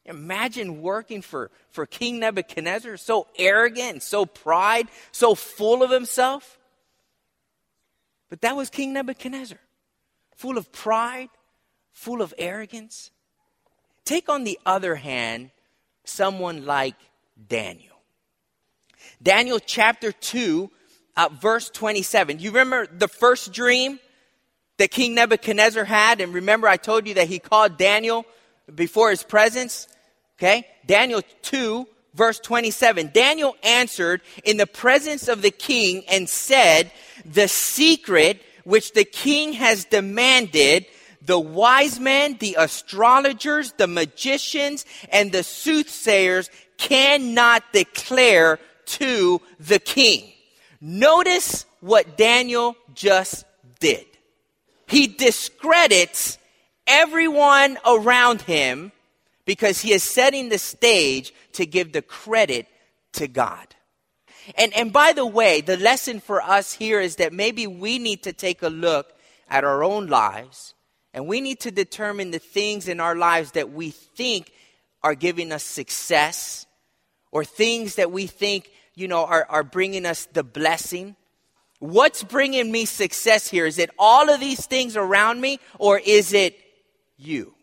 Imagine 0.06 0.80
working 0.80 1.20
for, 1.20 1.50
for 1.70 1.84
King 1.84 2.18
Nebuchadnezzar, 2.18 2.96
so 2.96 3.26
arrogant, 3.38 4.02
so 4.02 4.24
pride, 4.24 4.88
so 5.12 5.34
full 5.34 5.82
of 5.82 5.90
himself. 5.90 6.58
But 8.30 8.40
that 8.40 8.56
was 8.56 8.70
King 8.70 8.94
Nebuchadnezzar 8.94 9.58
full 10.38 10.56
of 10.56 10.70
pride, 10.70 11.28
full 11.92 12.22
of 12.22 12.32
arrogance. 12.38 13.10
Take, 14.04 14.28
on 14.28 14.44
the 14.44 14.58
other 14.64 14.94
hand, 14.94 15.50
someone 16.04 16.64
like 16.64 16.94
Daniel. 17.48 17.96
Daniel 19.20 19.58
chapter 19.58 20.12
2, 20.12 20.70
uh, 21.16 21.28
verse 21.40 21.70
27. 21.70 22.38
You 22.38 22.52
remember 22.52 22.86
the 22.86 23.08
first 23.08 23.52
dream 23.52 23.98
that 24.76 24.92
King 24.92 25.16
Nebuchadnezzar 25.16 25.84
had? 25.84 26.20
And 26.20 26.32
remember, 26.32 26.68
I 26.68 26.76
told 26.76 27.08
you 27.08 27.14
that 27.14 27.26
he 27.26 27.40
called 27.40 27.76
Daniel 27.76 28.24
before 28.72 29.10
his 29.10 29.24
presence? 29.24 29.88
Okay? 30.38 30.64
Daniel 30.86 31.20
2, 31.42 31.84
verse 32.14 32.38
27. 32.38 33.10
Daniel 33.12 33.56
answered 33.64 34.22
in 34.44 34.56
the 34.56 34.68
presence 34.68 35.26
of 35.26 35.42
the 35.42 35.50
king 35.50 36.04
and 36.08 36.28
said, 36.28 36.92
The 37.24 37.48
secret 37.48 38.40
which 38.68 38.92
the 38.92 39.04
king 39.04 39.54
has 39.54 39.86
demanded, 39.86 40.84
the 41.22 41.40
wise 41.40 41.98
men, 41.98 42.36
the 42.38 42.54
astrologers, 42.58 43.72
the 43.78 43.86
magicians, 43.86 44.84
and 45.10 45.32
the 45.32 45.42
soothsayers 45.42 46.50
cannot 46.76 47.62
declare 47.72 48.58
to 48.84 49.40
the 49.58 49.78
king. 49.78 50.30
Notice 50.82 51.64
what 51.80 52.18
Daniel 52.18 52.76
just 52.92 53.46
did. 53.80 54.04
He 54.86 55.06
discredits 55.06 56.36
everyone 56.86 57.78
around 57.86 58.42
him 58.42 58.92
because 59.46 59.80
he 59.80 59.94
is 59.94 60.02
setting 60.02 60.50
the 60.50 60.58
stage 60.58 61.32
to 61.52 61.64
give 61.64 61.94
the 61.94 62.02
credit 62.02 62.66
to 63.14 63.28
God. 63.28 63.74
And, 64.56 64.74
and 64.74 64.92
by 64.92 65.12
the 65.12 65.26
way, 65.26 65.60
the 65.60 65.76
lesson 65.76 66.20
for 66.20 66.40
us 66.40 66.72
here 66.72 67.00
is 67.00 67.16
that 67.16 67.32
maybe 67.32 67.66
we 67.66 67.98
need 67.98 68.22
to 68.24 68.32
take 68.32 68.62
a 68.62 68.68
look 68.68 69.12
at 69.48 69.64
our 69.64 69.82
own 69.82 70.06
lives 70.06 70.74
and 71.14 71.26
we 71.26 71.40
need 71.40 71.60
to 71.60 71.70
determine 71.70 72.30
the 72.30 72.38
things 72.38 72.88
in 72.88 73.00
our 73.00 73.14
lives 73.14 73.52
that 73.52 73.72
we 73.72 73.90
think 73.90 74.52
are 75.02 75.14
giving 75.14 75.52
us 75.52 75.62
success 75.62 76.66
or 77.32 77.44
things 77.44 77.96
that 77.96 78.10
we 78.10 78.26
think, 78.26 78.70
you 78.94 79.08
know, 79.08 79.24
are, 79.24 79.46
are 79.48 79.62
bringing 79.62 80.06
us 80.06 80.26
the 80.26 80.42
blessing. 80.42 81.16
What's 81.78 82.22
bringing 82.22 82.70
me 82.70 82.84
success 82.84 83.48
here? 83.48 83.66
Is 83.66 83.78
it 83.78 83.90
all 83.98 84.30
of 84.30 84.40
these 84.40 84.66
things 84.66 84.96
around 84.96 85.40
me 85.40 85.60
or 85.78 85.98
is 85.98 86.32
it 86.32 86.58
you? 87.16 87.54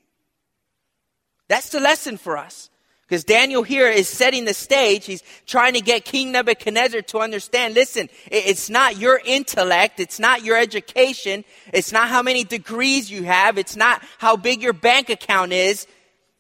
That's 1.48 1.70
the 1.70 1.80
lesson 1.80 2.18
for 2.18 2.38
us. 2.38 2.70
Because 3.16 3.24
Daniel 3.24 3.64
here 3.64 3.88
is 3.88 4.10
setting 4.10 4.44
the 4.44 4.54
stage. 4.54 5.06
He's 5.06 5.24
trying 5.46 5.76
to 5.76 5.80
get 5.80 6.04
King 6.04 6.34
Nebuchadnezzar 6.34 7.02
to 7.04 7.20
understand 7.20 7.74
listen, 7.74 8.10
it's 8.30 8.70
not 8.70 8.98
your 8.98 9.22
intellect, 9.24 10.02
it's 10.02 10.20
not 10.20 10.44
your 10.44 10.58
education, 10.58 11.46
it's 11.72 11.94
not 11.94 12.10
how 12.10 12.22
many 12.22 12.44
degrees 12.44 13.10
you 13.10 13.24
have, 13.24 13.58
it's 13.58 13.78
not 13.78 14.04
how 14.18 14.36
big 14.36 14.62
your 14.62 14.74
bank 14.74 15.10
account 15.10 15.54
is. 15.54 15.88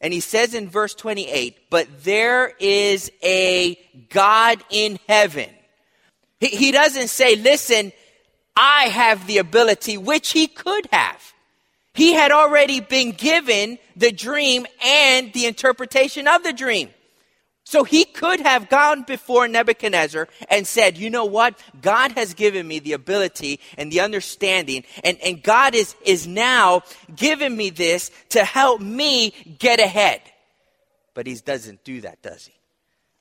And 0.02 0.12
he 0.12 0.20
says 0.20 0.54
in 0.54 0.68
verse 0.68 0.94
28, 0.94 1.56
but 1.70 1.88
there 2.04 2.52
is 2.60 3.10
a 3.24 3.80
God 4.10 4.62
in 4.70 5.00
heaven. 5.08 5.50
He, 6.42 6.48
he 6.48 6.72
doesn't 6.74 7.08
say, 7.08 7.38
listen, 7.38 7.94
I 8.58 8.90
have 8.90 9.28
the 9.28 9.38
ability, 9.38 9.98
which 9.98 10.34
he 10.34 10.48
could 10.48 10.90
have. 10.92 11.35
He 11.96 12.14
had 12.14 12.32
already 12.32 12.82
been 12.82 13.12
given 13.12 13.80
the 13.96 14.12
dream 14.12 14.68
and 14.84 15.32
the 15.32 15.46
interpretation 15.46 16.28
of 16.28 16.44
the 16.44 16.52
dream. 16.52 16.90
So 17.64 17.84
he 17.84 18.06
could 18.06 18.42
have 18.42 18.70
gone 18.70 19.04
before 19.04 19.48
Nebuchadnezzar 19.48 20.28
and 20.50 20.68
said, 20.68 20.98
you 20.98 21.10
know 21.10 21.26
what? 21.26 21.58
God 21.82 22.12
has 22.12 22.36
given 22.36 22.68
me 22.68 22.78
the 22.78 22.94
ability 22.94 23.60
and 23.78 23.92
the 23.92 24.02
understanding, 24.02 24.84
and, 25.04 25.18
and 25.24 25.42
God 25.42 25.74
is, 25.74 25.96
is 26.06 26.28
now 26.28 26.84
giving 27.16 27.58
me 27.58 27.72
this 27.72 28.12
to 28.30 28.44
help 28.44 28.82
me 28.82 29.32
get 29.58 29.80
ahead. 29.80 30.22
But 31.16 31.26
he 31.26 31.34
doesn't 31.36 31.84
do 31.84 32.02
that, 32.02 32.22
does 32.22 32.46
he? 32.46 32.54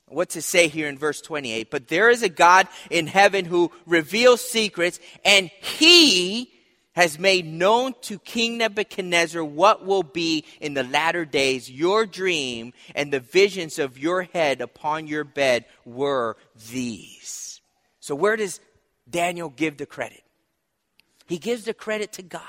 What's 0.09 0.35
it 0.35 0.43
say 0.43 0.67
here 0.67 0.87
in 0.87 0.99
verse 0.99 1.21
28? 1.21 1.71
But 1.71 1.87
there 1.87 2.09
is 2.09 2.21
a 2.21 2.29
God 2.29 2.67
in 2.91 3.07
heaven 3.07 3.45
who 3.45 3.71
reveals 3.87 4.41
secrets, 4.41 4.99
and 5.23 5.49
he 5.61 6.51
has 6.95 7.19
made 7.19 7.45
known 7.45 7.93
to 8.01 8.17
King 8.19 8.57
Nebuchadnezzar 8.57 9.43
what 9.43 9.85
will 9.85 10.03
be 10.03 10.45
in 10.61 10.73
the 10.73 10.83
latter 10.83 11.25
days. 11.25 11.69
Your 11.69 12.05
dream 12.05 12.73
and 12.95 13.11
the 13.11 13.19
visions 13.19 13.79
of 13.79 13.99
your 13.99 14.23
head 14.23 14.61
upon 14.61 15.07
your 15.07 15.23
bed 15.23 15.65
were 15.83 16.37
these. 16.69 17.61
So, 17.99 18.15
where 18.15 18.35
does 18.35 18.59
Daniel 19.09 19.49
give 19.49 19.77
the 19.77 19.85
credit? 19.85 20.23
He 21.27 21.37
gives 21.37 21.65
the 21.65 21.73
credit 21.73 22.13
to 22.13 22.21
God. 22.21 22.41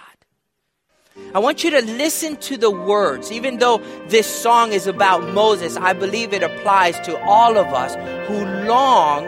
I 1.34 1.38
want 1.38 1.64
you 1.64 1.70
to 1.70 1.80
listen 1.80 2.36
to 2.36 2.58
the 2.58 2.70
words. 2.70 3.32
Even 3.32 3.58
though 3.58 3.78
this 4.08 4.26
song 4.26 4.72
is 4.72 4.86
about 4.86 5.32
Moses, 5.32 5.76
I 5.76 5.94
believe 5.94 6.34
it 6.34 6.42
applies 6.42 7.00
to 7.00 7.18
all 7.24 7.56
of 7.56 7.68
us 7.68 7.94
who 8.28 8.44
long 8.68 9.24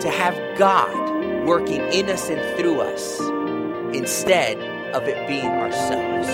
to 0.00 0.10
have 0.10 0.58
God 0.58 1.46
working 1.46 1.82
in 1.92 2.08
us 2.08 2.30
and 2.30 2.58
through 2.58 2.80
us 2.80 3.29
instead 3.94 4.58
of 4.94 5.06
it 5.08 5.26
being 5.28 5.46
ourselves. 5.46 6.28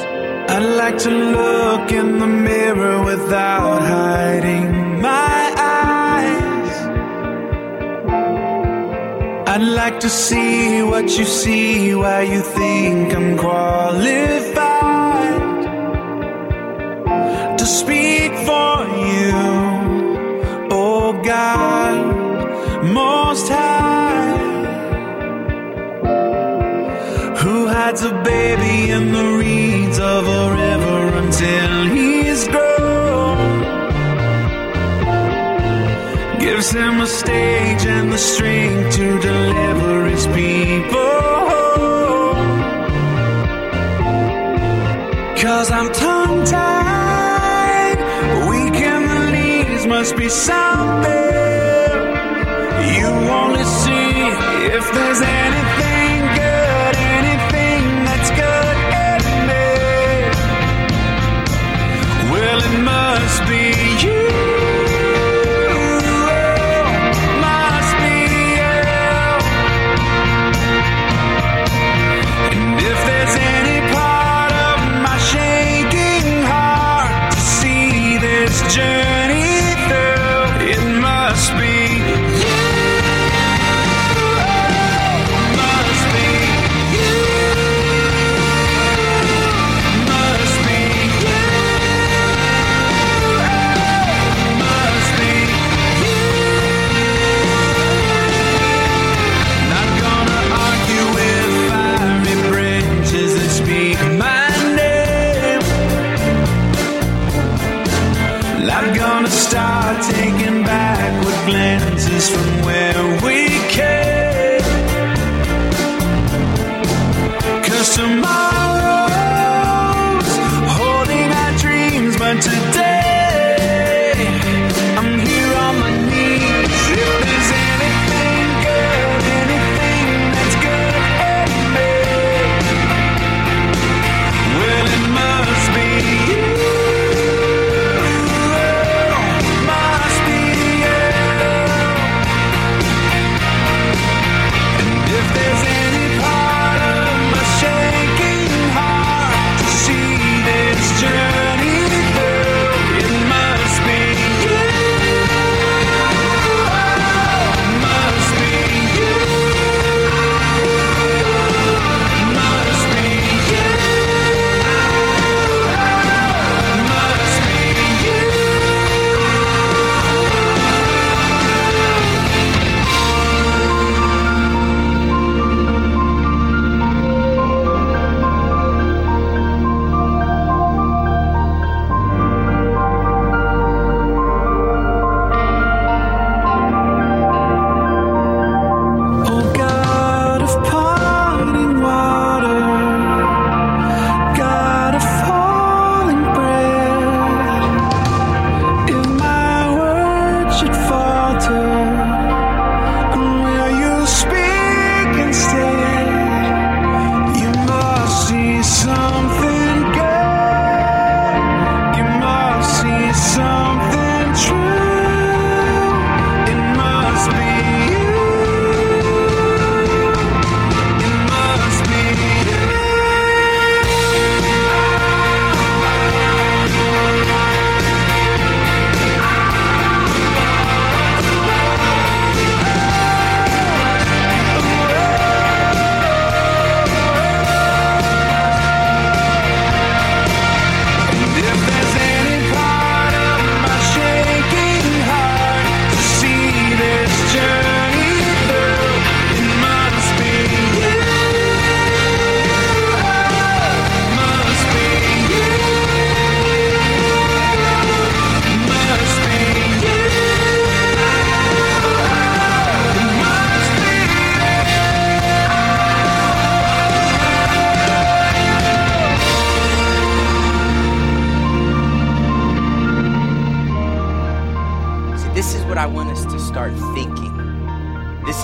I'd 0.49 0.77
like 0.77 0.99
to 0.99 1.11
look 1.11 1.93
in 1.93 2.19
the 2.19 2.27
mirror 2.27 3.03
without 3.03 3.81
hiding 3.83 5.01
my 5.01 5.55
eyes. 5.57 6.77
I'd 9.49 9.69
like 9.83 10.01
to 10.01 10.09
see 10.09 10.83
what 10.83 11.07
you 11.19 11.25
see, 11.25 11.95
why 11.95 12.23
you 12.23 12.41
think 12.41 13.15
I'm 13.15 13.37
qualified 13.37 14.57
to 17.59 17.67
speak 17.67 18.16
Gives 36.67 36.79
him 36.79 37.01
a 37.01 37.07
stage 37.07 37.87
and 37.87 38.13
the 38.13 38.19
strength 38.19 38.97
to 38.97 39.21
deliver 39.21 40.07
his 40.07 40.27
people. 40.27 40.99
Cause 45.41 45.71
I'm 45.71 45.93
tongue 45.93 46.45
tied, 46.45 47.99
weak 48.51 48.75
in 48.75 49.03
the 49.07 49.31
knees, 49.31 49.87
must 49.87 50.17
be 50.17 50.29
something 50.29 51.13
you 52.99 53.11
only 53.41 53.65
see 53.65 54.11
if 54.75 54.93
there's 54.93 55.21
anything 55.21 55.86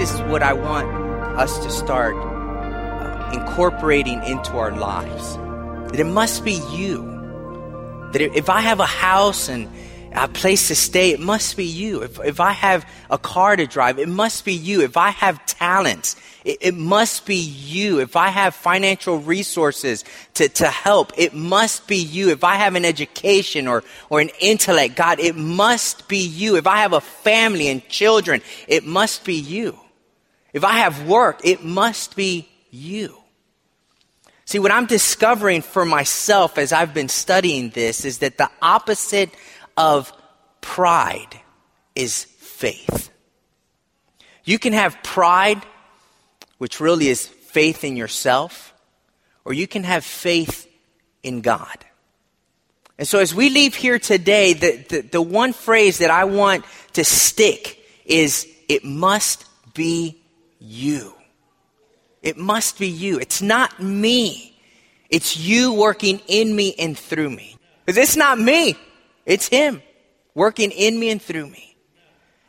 is 0.03 0.21
what 0.23 0.43
I 0.43 0.53
want 0.53 0.88
us 1.38 1.62
to 1.65 1.71
start 1.71 2.17
uh, 2.17 3.31
incorporating 3.33 4.21
into 4.25 4.51
our 4.53 4.73
lives. 4.73 5.37
That 5.93 6.01
it 6.01 6.07
must 6.07 6.45
be 6.45 6.61
you. 6.73 7.03
That 8.12 8.21
if 8.21 8.51
I 8.51 8.62
have 8.62 8.81
a 8.81 8.87
house 8.87 9.49
and 9.49 9.69
a 10.12 10.27
place 10.27 10.69
to 10.69 10.75
stay, 10.75 11.12
it 11.12 11.21
must 11.21 11.57
be 11.57 11.65
you. 11.65 12.03
If, 12.03 12.19
if 12.19 12.41
I 12.41 12.51
have 12.51 12.85
a 13.11 13.19
car 13.19 13.55
to 13.55 13.65
drive, 13.67 14.01
it 14.01 14.09
must 14.09 14.45
be 14.45 14.53
you. 14.53 14.83
If 14.83 14.97
I 14.97 15.11
have 15.11 15.47
talents, 15.47 16.17
it, 16.45 16.59
it 16.61 16.75
must 16.75 17.25
be 17.25 17.37
you. 17.37 18.01
If 18.01 18.17
I 18.17 18.29
have 18.29 18.57
financial 18.57 19.21
resources 19.21 20.05
to, 20.35 20.49
to 20.49 20.67
help, 20.67 21.12
it 21.17 21.33
must 21.33 21.87
be 21.87 21.97
you. 21.97 22.31
If 22.31 22.43
I 22.43 22.57
have 22.57 22.75
an 22.75 22.85
education 22.85 23.69
or, 23.69 23.85
or 24.11 24.21
an 24.21 24.31
intellect, 24.41 24.97
God, 24.97 25.21
it 25.21 25.37
must 25.37 26.09
be 26.09 26.19
you. 26.19 26.57
If 26.57 26.67
I 26.67 26.79
have 26.79 26.93
a 26.93 27.01
family 27.01 27.69
and 27.69 27.88
children, 27.88 28.43
it 28.67 28.85
must 28.85 29.25
be 29.25 29.35
you. 29.35 29.79
If 30.53 30.65
I 30.65 30.79
have 30.79 31.07
work, 31.07 31.41
it 31.45 31.65
must 31.65 32.17
be 32.17 32.49
you. 32.71 33.17
See, 34.45 34.59
what 34.59 34.73
I'm 34.73 34.87
discovering 34.87 35.62
for 35.62 35.85
myself 35.85 36.59
as 36.59 36.73
I've 36.73 36.93
been 36.93 37.09
studying 37.09 37.71
this 37.71 38.05
is 38.05 38.19
that 38.19 38.38
the 38.38 38.51
opposite 38.61 39.31
of 39.77 40.12
pride 40.61 41.41
is 41.95 42.25
faith. 42.25 43.11
You 44.45 44.59
can 44.59 44.73
have 44.73 45.03
pride, 45.03 45.62
which 46.59 46.81
really 46.81 47.09
is 47.09 47.27
faith 47.27 47.85
in 47.85 47.97
yourself, 47.97 48.75
or 49.45 49.53
you 49.53 49.67
can 49.67 49.85
have 49.85 50.05
faith 50.05 50.69
in 51.23 51.41
God. 51.41 51.85
And 52.99 53.09
so 53.09 53.19
as 53.19 53.35
we 53.35 53.49
leave 53.49 53.75
here 53.75 53.99
today, 53.99 54.53
the, 54.53 54.77
the, 54.88 55.01
the 55.01 55.23
one 55.23 55.53
phrase 55.53 55.99
that 55.99 56.11
I 56.11 56.25
want 56.25 56.65
to 56.93 57.05
stick 57.05 57.79
is 58.05 58.47
it 58.69 58.85
must 58.85 59.45
be 59.75 60.22
you. 60.62 61.14
It 62.22 62.37
must 62.37 62.79
be 62.79 62.88
you. 62.88 63.18
It's 63.18 63.42
not 63.42 63.83
me. 63.83 64.57
It's 65.11 65.37
you 65.37 65.72
working 65.75 66.20
in 66.29 66.55
me 66.55 66.75
and 66.79 66.96
through 66.96 67.31
me. 67.31 67.57
Because 67.85 67.98
it's 67.98 68.16
not 68.16 68.38
me. 68.38 68.77
It's 69.27 69.48
Him 69.48 69.83
working 70.35 70.70
in 70.70 70.98
me 70.98 71.11
and 71.11 71.20
through 71.20 71.48
me. 71.48 71.77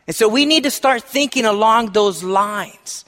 And 0.08 0.16
so 0.16 0.28
we 0.28 0.46
need 0.46 0.64
to 0.64 0.72
start 0.72 1.04
thinking 1.04 1.46
along 1.46 1.92
those 1.92 2.24
lines. 2.24 3.06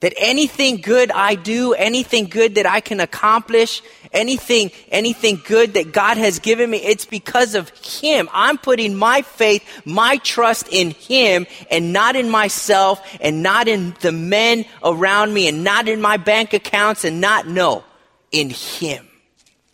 That 0.00 0.12
anything 0.18 0.82
good 0.82 1.10
I 1.10 1.36
do, 1.36 1.72
anything 1.72 2.26
good 2.26 2.56
that 2.56 2.66
I 2.66 2.80
can 2.80 3.00
accomplish, 3.00 3.82
anything, 4.12 4.70
anything 4.90 5.40
good 5.46 5.72
that 5.72 5.92
God 5.92 6.18
has 6.18 6.38
given 6.38 6.68
me, 6.68 6.78
it's 6.78 7.06
because 7.06 7.54
of 7.54 7.70
Him. 7.70 8.28
I'm 8.32 8.58
putting 8.58 8.94
my 8.94 9.22
faith, 9.22 9.64
my 9.86 10.18
trust 10.18 10.68
in 10.70 10.90
Him 10.90 11.46
and 11.70 11.94
not 11.94 12.14
in 12.14 12.28
myself 12.28 13.00
and 13.22 13.42
not 13.42 13.68
in 13.68 13.94
the 14.00 14.12
men 14.12 14.66
around 14.84 15.32
me 15.32 15.48
and 15.48 15.64
not 15.64 15.88
in 15.88 16.02
my 16.02 16.18
bank 16.18 16.52
accounts 16.52 17.04
and 17.04 17.20
not, 17.20 17.48
no, 17.48 17.82
in 18.30 18.50
Him. 18.50 19.08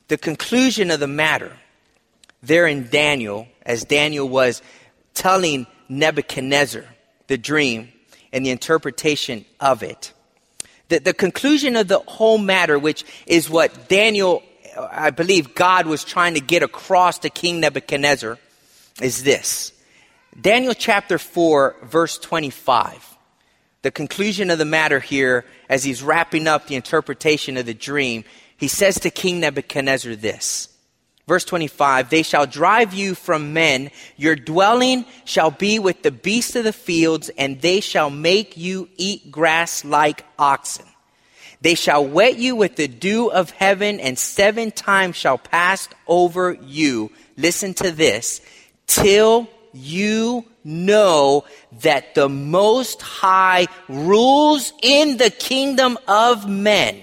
The 0.07 0.19
conclusion 0.19 0.93
of 0.93 1.01
the 1.01 1.09
matter 1.09 1.57
there 2.43 2.69
in 2.69 2.89
Daniel, 2.89 3.49
as 3.63 3.85
Daniel 3.85 4.29
was 4.29 4.63
telling 5.15 5.67
Nebuchadnezzar 5.89 6.85
the 7.27 7.39
dream 7.39 7.93
and 8.33 8.45
the 8.45 8.51
interpretation 8.51 9.45
of 9.61 9.83
it. 9.83 10.13
The, 10.89 10.99
the 10.99 11.15
conclusion 11.15 11.77
of 11.77 11.89
the 11.89 12.01
whole 12.01 12.39
matter, 12.39 12.79
which 12.79 13.05
is 13.27 13.49
what 13.49 13.89
Daniel, 13.89 14.43
I 14.77 15.11
believe 15.11 15.55
God 15.55 15.87
was 15.87 16.05
trying 16.05 16.35
to 16.35 16.41
get 16.41 16.63
across 16.63 17.19
to 17.21 17.31
King 17.31 17.61
Nebuchadnezzar, 17.61 18.39
is 19.01 19.23
this. 19.23 19.73
Daniel 20.41 20.75
chapter 20.75 21.19
4, 21.19 21.77
verse 21.85 22.19
25. 22.19 23.17
The 23.83 23.91
conclusion 23.91 24.51
of 24.51 24.59
the 24.59 24.65
matter 24.65 25.01
here, 25.01 25.45
as 25.69 25.85
he's 25.85 26.03
wrapping 26.03 26.47
up 26.47 26.67
the 26.67 26.77
interpretation 26.77 27.57
of 27.57 27.67
the 27.67 27.75
dream, 27.75 28.25
he 28.57 28.69
says 28.69 29.01
to 29.01 29.11
King 29.11 29.41
Nebuchadnezzar 29.41 30.15
this 30.15 30.69
Verse 31.33 31.47
25, 31.47 32.11
they 32.11 32.23
shall 32.23 32.47
drive 32.47 32.93
you 32.93 33.15
from 33.15 33.55
men. 33.55 33.91
Your 34.19 34.37
dwelling 34.37 35.07
shall 35.25 35.51
be 35.51 35.79
with 35.79 36.03
the 36.03 36.11
beasts 36.11 36.57
of 36.57 36.65
the 36.65 36.75
fields, 36.75 37.31
and 37.39 37.59
they 37.63 37.81
shall 37.81 38.11
make 38.11 38.59
you 38.59 38.91
eat 38.99 39.33
grass 39.33 39.83
like 39.83 40.27
oxen. 40.39 40.85
They 41.63 41.75
shall 41.75 42.07
wet 42.07 42.37
you 42.37 42.55
with 42.55 42.77
the 42.77 42.87
dew 42.87 43.31
of 43.31 43.49
heaven, 43.49 43.99
and 43.99 44.19
seven 44.19 44.73
times 44.73 45.17
shall 45.17 45.39
pass 45.39 45.89
over 46.07 46.53
you. 46.53 47.11
Listen 47.39 47.73
to 47.77 47.91
this. 47.91 48.43
Till 48.87 49.49
you 49.73 50.45
know 50.65 51.47
that 51.81 52.15
the 52.15 52.29
Most 52.29 53.01
High 53.01 53.69
rules 53.89 54.75
in 54.83 55.17
the 55.17 55.31
kingdom 55.31 55.97
of 56.07 56.47
men 56.47 57.01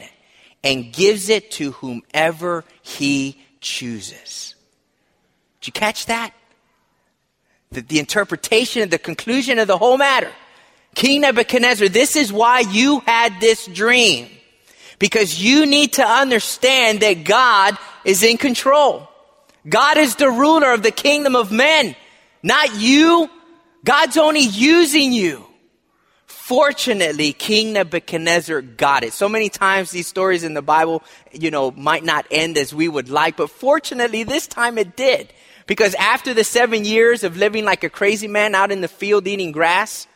and 0.64 0.94
gives 0.94 1.30
it 1.30 1.50
to 1.54 1.72
whomever 1.72 2.64
he 2.84 3.36
chooses. 3.62 4.56
Did 5.62 5.68
you 5.68 5.74
catch 5.74 6.06
that? 6.06 6.34
The, 7.72 7.82
the 7.82 8.00
interpretation 8.00 8.82
of 8.82 8.90
the 8.90 8.98
conclusion 8.98 9.60
of 9.60 9.68
the 9.68 9.78
whole 9.78 9.98
matter. 9.98 10.32
King 10.96 11.22
Nebuchadnezzar, 11.22 11.88
this 11.88 12.16
is 12.16 12.34
why 12.34 12.62
you 12.62 13.02
had 13.02 13.40
this 13.40 13.68
dream. 13.68 14.28
Because 14.98 15.42
you 15.42 15.66
need 15.66 15.94
to 15.94 16.06
understand 16.06 17.02
that 17.02 17.24
God 17.24 17.78
is 18.04 18.24
in 18.24 18.38
control. 18.38 19.08
God 19.68 19.98
is 19.98 20.16
the 20.16 20.30
ruler 20.30 20.74
of 20.74 20.84
the 20.84 20.92
kingdom 20.92 21.36
of 21.36 21.52
men, 21.52 21.96
not 22.42 22.76
you. 22.76 23.30
God's 23.84 24.18
only 24.18 24.42
using 24.42 25.14
you. 25.14 25.46
Fortunately, 26.50 27.32
King 27.32 27.74
Nebuchadnezzar 27.74 28.62
got 28.64 29.04
it. 29.04 29.14
So 29.14 29.30
many 29.30 29.50
times 29.50 29.92
these 29.92 30.08
stories 30.08 30.44
in 30.44 30.56
the 30.56 30.64
Bible, 30.64 31.04
you 31.32 31.52
know, 31.52 31.70
might 31.70 32.04
not 32.04 32.26
end 32.32 32.58
as 32.58 32.74
we 32.74 32.88
would 32.88 33.08
like, 33.08 33.38
but 33.38 33.52
fortunately 33.52 34.24
this 34.24 34.48
time 34.48 34.80
it 34.80 34.96
did. 34.96 35.32
Because 35.68 35.94
after 35.94 36.34
the 36.34 36.44
seven 36.44 36.86
years 36.86 37.24
of 37.24 37.38
living 37.38 37.66
like 37.66 37.84
a 37.84 37.90
crazy 37.90 38.28
man 38.28 38.56
out 38.56 38.72
in 38.72 38.82
the 38.82 38.88
field 38.88 39.28
eating 39.28 39.52
grass, 39.52 40.08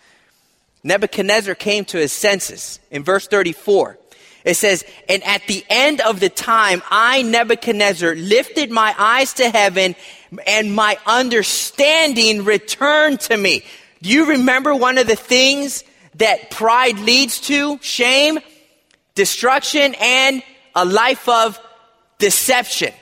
Nebuchadnezzar 0.84 1.54
came 1.54 1.86
to 1.86 2.00
his 2.00 2.12
senses. 2.12 2.80
In 2.89 3.04
verse 3.04 3.28
34, 3.28 4.00
it 4.43 4.56
says, 4.56 4.84
And 5.08 5.24
at 5.26 5.46
the 5.46 5.63
end 5.69 6.02
of 6.02 6.19
the 6.19 6.30
time, 6.30 6.82
I, 6.89 7.22
Nebuchadnezzar, 7.22 8.15
lifted 8.15 8.72
my 8.72 8.96
eyes 8.98 9.34
to 9.34 9.52
heaven 9.52 9.96
and 10.48 10.74
my 10.74 10.98
understanding 11.06 12.43
returned 12.43 13.19
to 13.19 13.38
me. 13.38 13.63
Do 14.02 14.10
you 14.10 14.30
remember 14.30 14.74
one 14.74 14.98
of 14.98 15.06
the 15.06 15.15
things 15.15 15.84
that 16.15 16.52
pride 16.52 16.99
leads 16.99 17.39
to 17.41 17.80
shame, 17.82 18.39
destruction, 19.15 19.95
and 19.99 20.43
a 20.76 20.86
life 20.86 21.28
of 21.30 21.60
deception, 22.19 22.93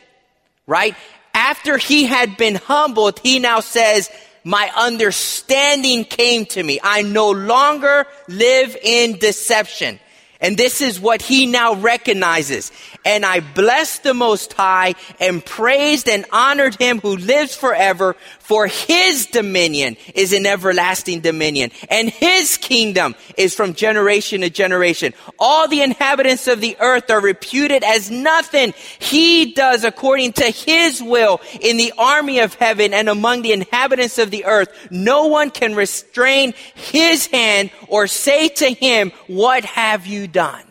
right? 0.67 0.95
After 1.33 1.77
he 1.77 2.05
had 2.05 2.37
been 2.37 2.55
humbled, 2.55 3.19
he 3.19 3.39
now 3.39 3.59
says, 3.59 4.09
my 4.43 4.71
understanding 4.75 6.03
came 6.03 6.45
to 6.47 6.63
me. 6.63 6.79
I 6.83 7.03
no 7.03 7.31
longer 7.31 8.07
live 8.27 8.75
in 8.81 9.17
deception. 9.19 9.99
And 10.41 10.57
this 10.57 10.81
is 10.81 10.99
what 10.99 11.21
he 11.21 11.45
now 11.45 11.75
recognizes. 11.75 12.71
And 13.05 13.25
I 13.25 13.39
blessed 13.39 14.03
the 14.03 14.13
Most 14.13 14.53
High 14.53 14.95
and 15.19 15.45
praised 15.45 16.09
and 16.09 16.25
honored 16.31 16.75
him 16.75 16.99
who 16.99 17.15
lives 17.15 17.55
forever, 17.55 18.15
for 18.39 18.67
his 18.67 19.27
dominion 19.27 19.97
is 20.13 20.33
an 20.33 20.45
everlasting 20.45 21.21
dominion, 21.21 21.71
and 21.89 22.09
his 22.09 22.57
kingdom 22.57 23.15
is 23.37 23.55
from 23.55 23.73
generation 23.73 24.41
to 24.41 24.49
generation. 24.49 25.13
All 25.39 25.67
the 25.67 25.81
inhabitants 25.81 26.47
of 26.47 26.59
the 26.59 26.75
earth 26.79 27.09
are 27.09 27.21
reputed 27.21 27.83
as 27.83 28.11
nothing. 28.11 28.73
He 28.99 29.53
does 29.53 29.83
according 29.83 30.33
to 30.33 30.45
his 30.45 31.01
will 31.01 31.39
in 31.61 31.77
the 31.77 31.93
army 31.97 32.39
of 32.39 32.55
heaven 32.55 32.93
and 32.93 33.09
among 33.09 33.41
the 33.41 33.53
inhabitants 33.53 34.17
of 34.17 34.31
the 34.31 34.45
earth. 34.45 34.69
No 34.91 35.27
one 35.27 35.49
can 35.49 35.75
restrain 35.75 36.53
his 36.75 37.27
hand 37.27 37.71
or 37.87 38.07
say 38.07 38.49
to 38.49 38.69
him, 38.69 39.11
What 39.27 39.65
have 39.65 40.05
you 40.05 40.27
done? 40.31 40.63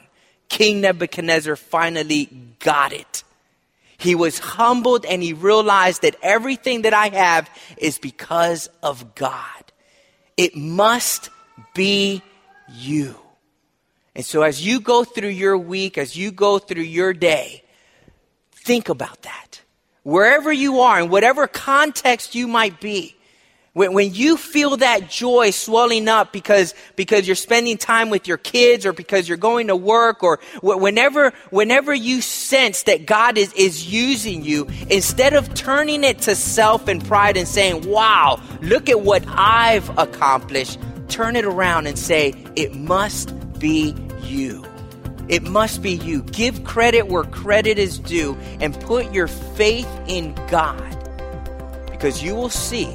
King 0.49 0.81
Nebuchadnezzar 0.81 1.57
finally 1.57 2.27
got 2.59 2.93
it. 2.93 3.25
He 3.99 4.15
was 4.15 4.39
humbled 4.39 5.05
and 5.05 5.23
he 5.23 5.33
realized 5.33 6.03
that 6.03 6.17
everything 6.23 6.83
that 6.83 6.95
I 6.95 7.09
have 7.09 7.51
is 7.77 7.99
because 7.99 8.69
of 8.83 9.15
God. 9.15 9.73
It 10.37 10.57
must 10.57 11.29
be 11.75 12.23
you. 12.73 13.15
And 14.15 14.25
so 14.25 14.43
as 14.43 14.65
you 14.65 14.81
go 14.81 15.05
through 15.05 15.29
your 15.29 15.57
week, 15.57 15.99
as 15.99 16.17
you 16.17 16.31
go 16.31 16.59
through 16.59 16.83
your 16.83 17.13
day, 17.13 17.63
think 18.53 18.89
about 18.89 19.23
that. 19.23 19.61
Wherever 20.03 20.53
you 20.53 20.81
are, 20.81 21.01
in 21.01 21.11
whatever 21.11 21.47
context 21.47 22.35
you 22.35 22.49
might 22.49 22.81
be, 22.81 23.17
When, 23.73 23.93
when 23.93 24.13
you 24.13 24.37
feel 24.37 24.79
that 24.79 25.09
joy 25.09 25.51
swelling 25.53 26.09
up 26.09 26.33
because, 26.33 26.75
because 26.97 27.29
you're 27.29 27.37
spending 27.37 27.79
time 27.79 28.11
with 28.11 28.27
your 28.27 28.37
kids 28.37 28.85
or 28.85 28.93
because 28.93 29.29
you're 29.29 29.39
going 29.39 29.69
to 29.69 29.77
work 29.77 30.25
or 30.25 30.41
wh- 30.61 30.81
whenever, 30.81 31.33
whenever 31.51 31.95
you 31.95 32.21
sense 32.21 32.83
that 32.85 33.07
God 33.07 33.39
is, 33.39 33.53
is 33.53 33.87
using 33.87 34.45
you, 34.45 34.67
instead 34.91 35.35
of 35.35 35.55
turning 35.55 36.03
it 36.03 36.19
to 36.23 36.35
self 36.35 36.89
and 36.89 37.05
pride 37.05 37.37
and 37.37 37.47
saying, 37.47 37.89
wow, 37.89 38.43
look 38.61 38.89
at 38.89 39.03
what 39.03 39.25
I've 39.29 39.97
accomplished, 39.97 40.77
turn 41.07 41.37
it 41.37 41.45
around 41.45 41.87
and 41.87 41.97
say, 41.97 42.35
it 42.57 42.75
must 42.75 43.33
be 43.61 43.95
you. 44.25 44.65
It 45.29 45.45
must 45.45 45.81
be 45.81 45.93
you. 45.93 46.23
Give 46.23 46.65
credit 46.65 47.07
where 47.07 47.23
credit 47.23 47.79
is 47.79 48.01
due 48.01 48.37
and 48.59 48.75
put 48.81 49.15
your 49.15 49.29
faith 49.29 49.89
in 50.09 50.35
God 50.49 50.97
because 51.93 52.21
you 52.21 52.35
will 52.35 52.51
see 52.51 52.93